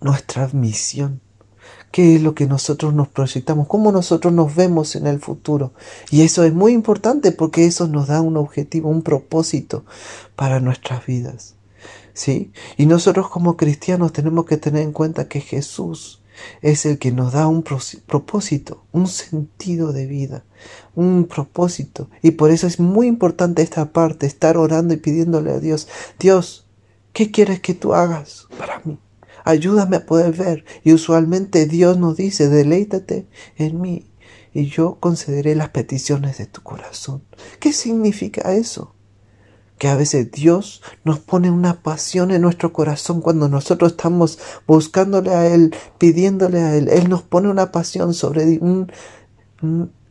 nuestra 0.00 0.48
misión. 0.52 1.20
¿Qué 1.90 2.16
es 2.16 2.22
lo 2.22 2.34
que 2.34 2.46
nosotros 2.46 2.92
nos 2.92 3.08
proyectamos? 3.08 3.66
¿Cómo 3.66 3.92
nosotros 3.92 4.32
nos 4.32 4.54
vemos 4.54 4.94
en 4.94 5.06
el 5.06 5.20
futuro? 5.20 5.72
Y 6.10 6.22
eso 6.22 6.44
es 6.44 6.52
muy 6.52 6.72
importante 6.72 7.32
porque 7.32 7.64
eso 7.64 7.88
nos 7.88 8.08
da 8.08 8.20
un 8.20 8.36
objetivo, 8.36 8.90
un 8.90 9.02
propósito 9.02 9.84
para 10.36 10.60
nuestras 10.60 11.06
vidas. 11.06 11.54
¿Sí? 12.12 12.52
Y 12.76 12.86
nosotros 12.86 13.28
como 13.28 13.56
cristianos 13.56 14.12
tenemos 14.12 14.44
que 14.44 14.56
tener 14.56 14.82
en 14.82 14.92
cuenta 14.92 15.28
que 15.28 15.40
Jesús 15.40 16.20
es 16.62 16.84
el 16.86 16.98
que 16.98 17.12
nos 17.12 17.32
da 17.32 17.46
un 17.46 17.62
propósito, 17.62 18.84
un 18.92 19.06
sentido 19.06 19.92
de 19.92 20.06
vida, 20.06 20.44
un 20.94 21.26
propósito. 21.26 22.10
Y 22.22 22.32
por 22.32 22.50
eso 22.50 22.66
es 22.66 22.80
muy 22.80 23.06
importante 23.06 23.62
esta 23.62 23.92
parte, 23.92 24.26
estar 24.26 24.56
orando 24.56 24.94
y 24.94 24.98
pidiéndole 24.98 25.52
a 25.52 25.60
Dios, 25.60 25.88
Dios, 26.18 26.66
¿qué 27.12 27.30
quieres 27.30 27.60
que 27.60 27.74
tú 27.74 27.94
hagas 27.94 28.46
para 28.58 28.80
mí? 28.84 28.98
Ayúdame 29.48 29.96
a 29.96 30.04
poder 30.04 30.32
ver. 30.36 30.64
Y 30.84 30.92
usualmente 30.92 31.64
Dios 31.64 31.96
nos 31.96 32.18
dice, 32.18 32.50
deleítate 32.50 33.26
en 33.56 33.80
mí 33.80 34.04
y 34.52 34.66
yo 34.66 34.98
concederé 35.00 35.54
las 35.54 35.70
peticiones 35.70 36.36
de 36.36 36.44
tu 36.44 36.62
corazón. 36.62 37.22
¿Qué 37.58 37.72
significa 37.72 38.52
eso? 38.52 38.94
que 39.78 39.88
a 39.88 39.96
veces 39.96 40.30
Dios 40.32 40.82
nos 41.04 41.20
pone 41.20 41.50
una 41.50 41.82
pasión 41.82 42.32
en 42.32 42.42
nuestro 42.42 42.72
corazón 42.72 43.20
cuando 43.20 43.48
nosotros 43.48 43.92
estamos 43.92 44.38
buscándole 44.66 45.30
a 45.30 45.46
Él, 45.46 45.72
pidiéndole 45.98 46.60
a 46.60 46.74
Él. 46.74 46.88
Él 46.88 47.08
nos 47.08 47.22
pone 47.22 47.48
una 47.48 47.70
pasión 47.70 48.12
sobre 48.12 48.58
un, 48.58 48.90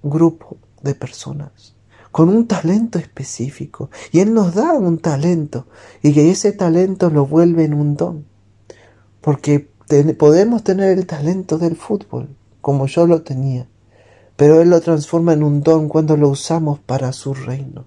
grupo 0.01 0.57
de 0.81 0.95
personas 0.95 1.75
con 2.11 2.29
un 2.29 2.47
talento 2.47 2.97
específico 2.97 3.89
y 4.13 4.21
Él 4.21 4.33
nos 4.33 4.55
da 4.55 4.73
un 4.73 4.99
talento 4.99 5.67
y 6.01 6.13
que 6.13 6.31
ese 6.31 6.53
talento 6.53 7.09
lo 7.09 7.25
vuelve 7.25 7.65
en 7.65 7.73
un 7.73 7.97
don. 7.97 8.25
Porque 9.27 9.67
podemos 10.17 10.63
tener 10.63 10.97
el 10.97 11.05
talento 11.05 11.57
del 11.57 11.75
fútbol 11.75 12.29
como 12.61 12.87
yo 12.87 13.05
lo 13.05 13.23
tenía, 13.23 13.67
pero 14.37 14.61
Él 14.61 14.69
lo 14.69 14.79
transforma 14.79 15.33
en 15.33 15.43
un 15.43 15.63
don 15.63 15.89
cuando 15.89 16.15
lo 16.15 16.29
usamos 16.29 16.79
para 16.79 17.11
su 17.11 17.33
reino 17.33 17.85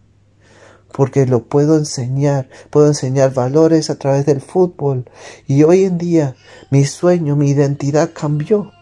porque 0.92 1.24
lo 1.24 1.44
puedo 1.44 1.78
enseñar, 1.78 2.50
puedo 2.68 2.88
enseñar 2.88 3.32
valores 3.32 3.88
a 3.88 3.98
través 3.98 4.26
del 4.26 4.42
fútbol. 4.42 5.08
Y 5.46 5.62
hoy 5.62 5.84
en 5.84 5.96
día 5.96 6.36
mi 6.70 6.84
sueño, 6.84 7.36
mi 7.36 7.48
identidad 7.48 8.10
cambió. 8.12 8.72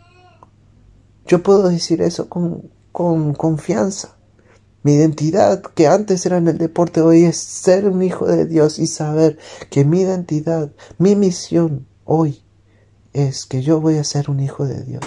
Yo 1.26 1.44
puedo 1.44 1.68
decir 1.68 2.02
eso 2.02 2.28
con, 2.28 2.72
con 2.90 3.34
confianza. 3.34 4.16
Mi 4.82 4.94
identidad 4.94 5.62
que 5.62 5.86
antes 5.86 6.26
era 6.26 6.38
en 6.38 6.48
el 6.48 6.58
deporte 6.58 7.02
hoy 7.02 7.22
es 7.22 7.36
ser 7.36 7.86
un 7.86 8.02
hijo 8.02 8.26
de 8.26 8.46
Dios 8.46 8.80
y 8.80 8.88
saber 8.88 9.38
que 9.70 9.84
mi 9.84 10.00
identidad, 10.00 10.72
mi 10.98 11.14
misión 11.14 11.86
hoy 12.08 12.42
es 13.26 13.46
que 13.46 13.62
yo 13.62 13.80
voy 13.80 13.96
a 13.96 14.04
ser 14.04 14.30
un 14.30 14.40
hijo 14.40 14.66
de 14.66 14.82
Dios. 14.84 15.04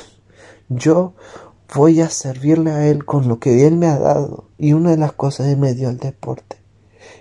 Yo 0.70 1.14
voy 1.74 2.02
a 2.02 2.10
servirle 2.10 2.72
a 2.72 2.88
Él 2.88 3.06
con 3.06 3.28
lo 3.28 3.40
que 3.40 3.66
Él 3.68 3.78
me 3.78 3.88
ha 3.88 3.98
dado 3.98 4.50
y 4.58 4.74
una 4.74 4.92
de 4.92 4.98
las 4.98 5.14
cosas 5.14 5.48
es 5.48 5.58
me 5.58 5.74
dio 5.74 5.90
el 5.90 5.98
deporte. 5.98 6.58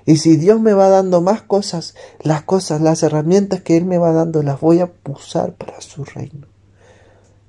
Y 0.04 0.16
si 0.16 0.36
Dios 0.36 0.60
me 0.60 0.72
va 0.72 0.88
dando 0.88 1.20
más 1.20 1.42
cosas, 1.42 1.94
las 2.20 2.42
cosas, 2.42 2.80
las 2.80 3.02
herramientas 3.02 3.62
que 3.62 3.76
Él 3.76 3.84
me 3.84 3.98
va 3.98 4.12
dando, 4.12 4.42
las 4.42 4.60
voy 4.60 4.80
a 4.80 4.90
usar 5.08 5.54
para 5.54 5.80
su 5.80 6.04
reino. 6.04 6.48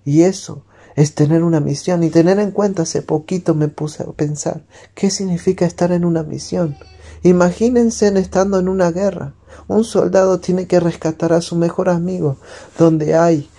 Y 0.05 0.23
eso 0.23 0.65
es 0.95 1.15
tener 1.15 1.43
una 1.43 1.59
misión. 1.59 2.03
Y 2.03 2.09
tener 2.09 2.39
en 2.39 2.51
cuenta, 2.51 2.83
hace 2.83 3.01
poquito 3.01 3.55
me 3.55 3.67
puse 3.67 4.03
a 4.03 4.11
pensar, 4.11 4.65
¿qué 4.93 5.09
significa 5.09 5.65
estar 5.65 5.91
en 5.91 6.05
una 6.05 6.23
misión? 6.23 6.77
Imagínense 7.23 8.07
estando 8.19 8.59
en 8.59 8.67
una 8.67 8.91
guerra. 8.91 9.35
Un 9.67 9.83
soldado 9.83 10.39
tiene 10.39 10.67
que 10.67 10.79
rescatar 10.79 11.33
a 11.33 11.41
su 11.41 11.55
mejor 11.55 11.89
amigo, 11.89 12.37
donde 12.77 13.15
hay 13.15 13.49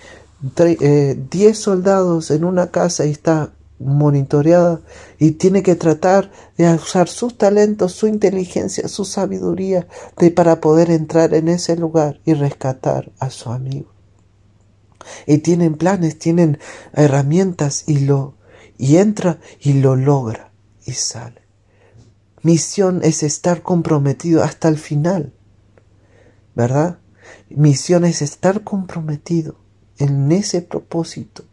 10 0.41 0.81
eh, 0.81 1.53
soldados 1.53 2.31
en 2.31 2.43
una 2.43 2.67
casa 2.67 3.05
y 3.05 3.11
está 3.11 3.51
monitoreada 3.79 4.81
y 5.19 5.31
tiene 5.31 5.63
que 5.63 5.75
tratar 5.75 6.31
de 6.57 6.73
usar 6.73 7.09
sus 7.09 7.37
talentos, 7.37 7.93
su 7.93 8.07
inteligencia, 8.07 8.87
su 8.87 9.05
sabiduría 9.05 9.87
para 10.35 10.61
poder 10.61 10.91
entrar 10.91 11.33
en 11.33 11.47
ese 11.47 11.75
lugar 11.75 12.19
y 12.25 12.33
rescatar 12.33 13.11
a 13.19 13.29
su 13.29 13.49
amigo. 13.49 13.91
Y 15.27 15.39
tienen 15.39 15.75
planes, 15.75 16.17
tienen 16.17 16.59
herramientas 16.93 17.83
y 17.87 17.99
lo 17.99 18.35
y 18.77 18.97
entra 18.97 19.39
y 19.59 19.73
lo 19.73 19.95
logra 19.95 20.51
y 20.85 20.93
sale. 20.93 21.41
Misión 22.41 23.01
es 23.03 23.23
estar 23.23 23.61
comprometido 23.61 24.43
hasta 24.43 24.67
el 24.67 24.77
final. 24.77 25.33
¿Verdad? 26.55 26.99
Misión 27.49 28.05
es 28.05 28.21
estar 28.21 28.63
comprometido 28.63 29.55
en 29.97 30.31
ese 30.31 30.61
propósito 30.61 31.43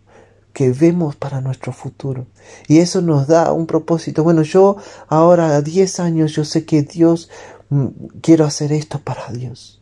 que 0.52 0.72
vemos 0.72 1.16
para 1.16 1.40
nuestro 1.40 1.72
futuro. 1.72 2.26
Y 2.68 2.78
eso 2.78 3.00
nos 3.00 3.26
da 3.26 3.52
un 3.52 3.66
propósito. 3.66 4.24
Bueno, 4.24 4.42
yo 4.42 4.76
ahora 5.08 5.56
a 5.56 5.62
10 5.62 6.00
años 6.00 6.32
yo 6.32 6.44
sé 6.44 6.64
que 6.64 6.82
Dios, 6.82 7.30
mm, 7.70 7.86
quiero 8.20 8.44
hacer 8.44 8.72
esto 8.72 9.00
para 9.00 9.30
Dios. 9.32 9.80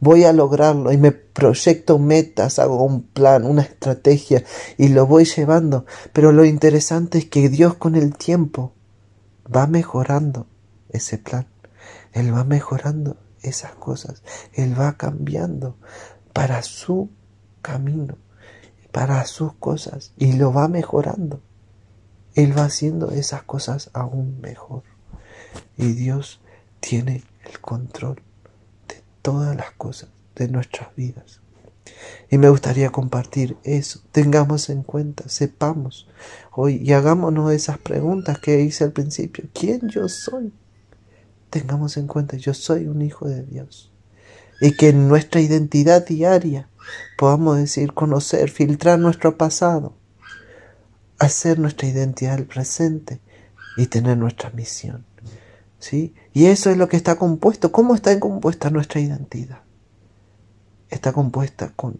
Voy 0.00 0.24
a 0.24 0.32
lograrlo 0.32 0.92
y 0.92 0.96
me 0.96 1.10
proyecto 1.10 1.98
metas, 1.98 2.58
hago 2.58 2.84
un 2.84 3.02
plan, 3.02 3.44
una 3.44 3.62
estrategia 3.62 4.44
y 4.76 4.88
lo 4.88 5.06
voy 5.06 5.24
llevando. 5.24 5.86
Pero 6.12 6.30
lo 6.32 6.44
interesante 6.44 7.18
es 7.18 7.24
que 7.26 7.48
Dios 7.48 7.74
con 7.74 7.96
el 7.96 8.16
tiempo 8.16 8.72
va 9.54 9.66
mejorando 9.66 10.46
ese 10.90 11.18
plan. 11.18 11.46
Él 12.12 12.34
va 12.34 12.44
mejorando 12.44 13.16
esas 13.42 13.74
cosas. 13.74 14.22
Él 14.52 14.78
va 14.78 14.96
cambiando 14.96 15.76
para 16.32 16.62
su 16.62 17.10
camino 17.62 18.16
para 18.92 19.24
sus 19.26 19.52
cosas 19.54 20.12
y 20.16 20.32
lo 20.32 20.52
va 20.52 20.68
mejorando. 20.68 21.40
Él 22.34 22.56
va 22.56 22.64
haciendo 22.64 23.10
esas 23.10 23.42
cosas 23.42 23.90
aún 23.92 24.40
mejor. 24.40 24.82
Y 25.76 25.92
Dios 25.92 26.40
tiene 26.80 27.24
el 27.44 27.60
control 27.60 28.22
de 28.88 29.02
todas 29.22 29.56
las 29.56 29.72
cosas 29.72 30.10
de 30.34 30.48
nuestras 30.48 30.94
vidas. 30.96 31.40
Y 32.30 32.38
me 32.38 32.48
gustaría 32.48 32.90
compartir 32.90 33.56
eso. 33.64 34.00
Tengamos 34.12 34.68
en 34.68 34.82
cuenta, 34.82 35.28
sepamos 35.28 36.08
hoy 36.52 36.76
y 36.76 36.92
hagámonos 36.92 37.52
esas 37.52 37.78
preguntas 37.78 38.38
que 38.38 38.60
hice 38.60 38.84
al 38.84 38.92
principio. 38.92 39.48
¿Quién 39.52 39.88
yo 39.88 40.08
soy? 40.08 40.52
Tengamos 41.50 41.96
en 41.96 42.06
cuenta, 42.06 42.36
yo 42.36 42.54
soy 42.54 42.86
un 42.86 43.02
hijo 43.02 43.28
de 43.28 43.42
Dios. 43.42 43.90
Y 44.60 44.76
que 44.76 44.88
en 44.88 45.08
nuestra 45.08 45.40
identidad 45.40 46.06
diaria 46.06 46.68
podamos 47.16 47.56
decir, 47.58 47.92
conocer, 47.92 48.50
filtrar 48.50 48.98
nuestro 48.98 49.36
pasado, 49.36 49.94
hacer 51.18 51.58
nuestra 51.58 51.88
identidad 51.88 52.38
el 52.38 52.46
presente 52.46 53.20
y 53.76 53.86
tener 53.86 54.16
nuestra 54.16 54.50
misión. 54.50 55.04
¿Sí? 55.78 56.14
Y 56.32 56.46
eso 56.46 56.70
es 56.70 56.76
lo 56.76 56.88
que 56.88 56.96
está 56.96 57.16
compuesto. 57.16 57.70
¿Cómo 57.70 57.94
está 57.94 58.18
compuesta 58.18 58.68
nuestra 58.70 59.00
identidad? 59.00 59.60
Está 60.90 61.12
compuesta 61.12 61.72
con 61.76 61.98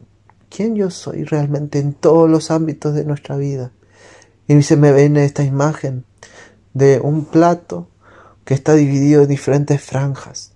quién 0.49 0.75
yo 0.75 0.91
soy 0.91 1.25
realmente 1.25 1.79
en 1.79 1.93
todos 1.93 2.29
los 2.29 2.51
ámbitos 2.51 2.95
de 2.95 3.05
nuestra 3.05 3.37
vida. 3.37 3.71
Y 4.49 4.63
se 4.63 4.77
me 4.77 4.93
viene 4.93 5.25
esta 5.25 5.45
imagen 5.45 6.05
de 6.75 7.01
un 7.01 7.25
plato 7.25 7.89
que 8.49 8.55
está 8.55 8.73
dividido 8.73 9.25
en 9.25 9.29
diferentes 9.29 9.83
franjas, 9.83 10.55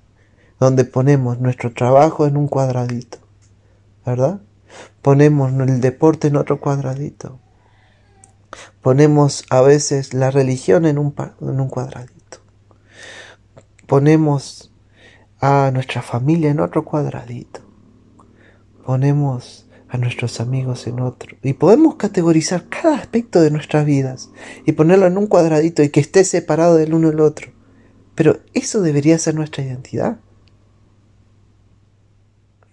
donde 0.58 0.86
ponemos 0.86 1.40
nuestro 1.40 1.74
trabajo 1.74 2.26
en 2.26 2.38
un 2.38 2.48
cuadradito, 2.48 3.18
¿verdad? 4.06 4.40
Ponemos 5.02 5.52
el 5.52 5.82
deporte 5.82 6.28
en 6.28 6.36
otro 6.36 6.58
cuadradito. 6.58 7.38
Ponemos 8.80 9.44
a 9.50 9.60
veces 9.60 10.14
la 10.14 10.30
religión 10.30 10.86
en 10.86 10.96
un, 10.96 11.14
en 11.42 11.60
un 11.60 11.68
cuadradito. 11.68 12.38
Ponemos 13.86 14.72
a 15.38 15.70
nuestra 15.70 16.00
familia 16.00 16.50
en 16.50 16.60
otro 16.60 16.86
cuadradito. 16.86 17.60
Ponemos 18.86 19.68
a 19.90 19.98
nuestros 19.98 20.40
amigos 20.40 20.86
en 20.86 21.00
otro. 21.00 21.36
Y 21.42 21.52
podemos 21.52 21.96
categorizar 21.96 22.70
cada 22.70 22.96
aspecto 22.96 23.42
de 23.42 23.50
nuestras 23.50 23.84
vidas 23.84 24.30
y 24.64 24.72
ponerlo 24.72 25.04
en 25.04 25.18
un 25.18 25.26
cuadradito 25.26 25.82
y 25.82 25.90
que 25.90 26.00
esté 26.00 26.24
separado 26.24 26.76
del 26.76 26.94
uno 26.94 27.10
del 27.10 27.20
otro. 27.20 27.52
Pero 28.14 28.40
eso 28.54 28.82
debería 28.82 29.18
ser 29.18 29.34
nuestra 29.34 29.64
identidad. 29.64 30.18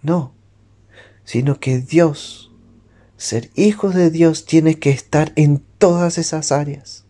No 0.02 0.34
sino 1.30 1.60
que 1.60 1.78
Dios, 1.78 2.50
ser 3.16 3.50
hijos 3.54 3.94
de 3.94 4.10
Dios, 4.10 4.46
tiene 4.46 4.80
que 4.80 4.90
estar 4.90 5.30
en 5.36 5.62
todas 5.78 6.18
esas 6.18 6.50
áreas. 6.50 7.04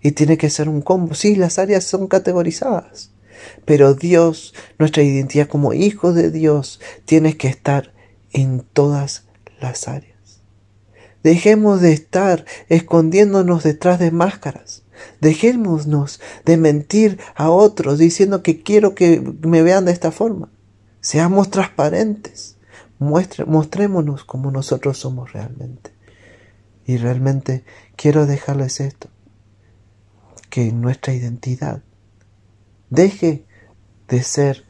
Y 0.00 0.12
tiene 0.12 0.38
que 0.38 0.48
ser 0.48 0.68
un 0.68 0.80
combo. 0.80 1.14
Sí, 1.14 1.34
las 1.34 1.58
áreas 1.58 1.82
son 1.82 2.06
categorizadas, 2.06 3.10
pero 3.64 3.94
Dios, 3.94 4.54
nuestra 4.78 5.02
identidad 5.02 5.48
como 5.48 5.72
hijos 5.72 6.14
de 6.14 6.30
Dios, 6.30 6.78
tiene 7.04 7.36
que 7.36 7.48
estar 7.48 7.92
en 8.32 8.64
todas 8.72 9.24
las 9.60 9.88
áreas. 9.88 10.40
Dejemos 11.24 11.80
de 11.80 11.94
estar 11.94 12.44
escondiéndonos 12.68 13.64
detrás 13.64 13.98
de 13.98 14.12
máscaras. 14.12 14.84
Dejémonos 15.20 16.20
de 16.44 16.56
mentir 16.56 17.18
a 17.34 17.50
otros 17.50 17.98
diciendo 17.98 18.42
que 18.42 18.62
quiero 18.62 18.94
que 18.94 19.20
me 19.42 19.62
vean 19.62 19.84
de 19.84 19.92
esta 19.92 20.10
forma. 20.12 20.50
Seamos 21.00 21.50
transparentes 21.50 22.56
mostrémonos 23.02 24.24
como 24.24 24.50
nosotros 24.50 24.98
somos 24.98 25.32
realmente. 25.32 25.92
Y 26.86 26.96
realmente 26.96 27.64
quiero 27.96 28.26
dejarles 28.26 28.80
esto, 28.80 29.08
que 30.50 30.72
nuestra 30.72 31.14
identidad 31.14 31.82
deje 32.90 33.46
de 34.08 34.22
ser 34.22 34.64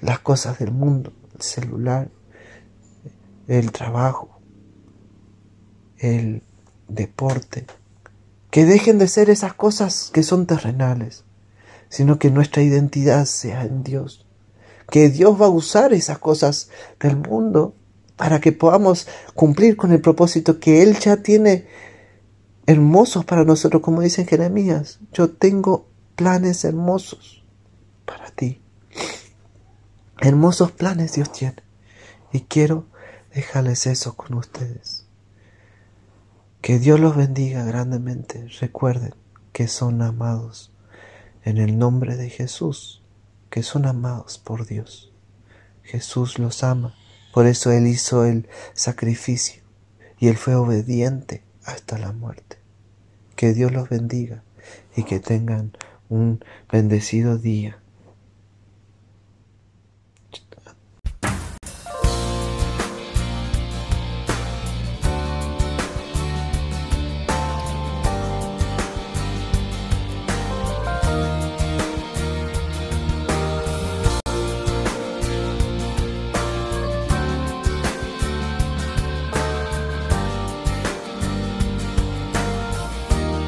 las 0.00 0.18
cosas 0.18 0.58
del 0.58 0.72
mundo, 0.72 1.12
el 1.34 1.42
celular, 1.42 2.10
el 3.46 3.72
trabajo, 3.72 4.40
el 5.98 6.42
deporte, 6.88 7.66
que 8.54 8.64
dejen 8.64 8.98
de 8.98 9.08
ser 9.08 9.30
esas 9.30 9.52
cosas 9.52 10.12
que 10.14 10.22
son 10.22 10.46
terrenales, 10.46 11.24
sino 11.88 12.20
que 12.20 12.30
nuestra 12.30 12.62
identidad 12.62 13.24
sea 13.24 13.64
en 13.64 13.82
Dios, 13.82 14.28
que 14.92 15.08
Dios 15.08 15.42
va 15.42 15.46
a 15.46 15.48
usar 15.48 15.92
esas 15.92 16.18
cosas 16.18 16.70
del 17.00 17.16
mundo 17.16 17.74
para 18.14 18.40
que 18.40 18.52
podamos 18.52 19.08
cumplir 19.34 19.76
con 19.76 19.90
el 19.90 20.00
propósito 20.00 20.60
que 20.60 20.84
Él 20.84 20.96
ya 21.00 21.16
tiene 21.16 21.66
hermosos 22.64 23.24
para 23.24 23.42
nosotros, 23.42 23.82
como 23.82 24.02
dice 24.02 24.24
Jeremías. 24.24 25.00
Yo 25.12 25.30
tengo 25.30 25.88
planes 26.14 26.64
hermosos 26.64 27.44
para 28.04 28.30
ti. 28.30 28.62
Hermosos 30.20 30.70
planes 30.70 31.14
Dios 31.14 31.32
tiene. 31.32 31.64
Y 32.32 32.42
quiero 32.42 32.86
dejarles 33.34 33.88
eso 33.88 34.14
con 34.14 34.34
ustedes. 34.34 35.03
Que 36.64 36.78
Dios 36.78 36.98
los 36.98 37.14
bendiga 37.14 37.62
grandemente. 37.62 38.48
Recuerden 38.58 39.14
que 39.52 39.68
son 39.68 40.00
amados 40.00 40.72
en 41.42 41.58
el 41.58 41.76
nombre 41.76 42.16
de 42.16 42.30
Jesús 42.30 43.02
que 43.50 43.62
son 43.62 43.84
amados 43.84 44.38
por 44.38 44.64
Dios. 44.64 45.12
Jesús 45.82 46.38
los 46.38 46.64
ama, 46.64 46.94
por 47.34 47.46
eso 47.46 47.70
Él 47.70 47.86
hizo 47.86 48.24
el 48.24 48.48
sacrificio 48.72 49.62
y 50.18 50.28
Él 50.28 50.38
fue 50.38 50.54
obediente 50.54 51.42
hasta 51.66 51.98
la 51.98 52.12
muerte. 52.12 52.56
Que 53.36 53.52
Dios 53.52 53.70
los 53.70 53.90
bendiga 53.90 54.42
y 54.96 55.02
que 55.02 55.20
tengan 55.20 55.76
un 56.08 56.42
bendecido 56.72 57.36
día 57.36 57.78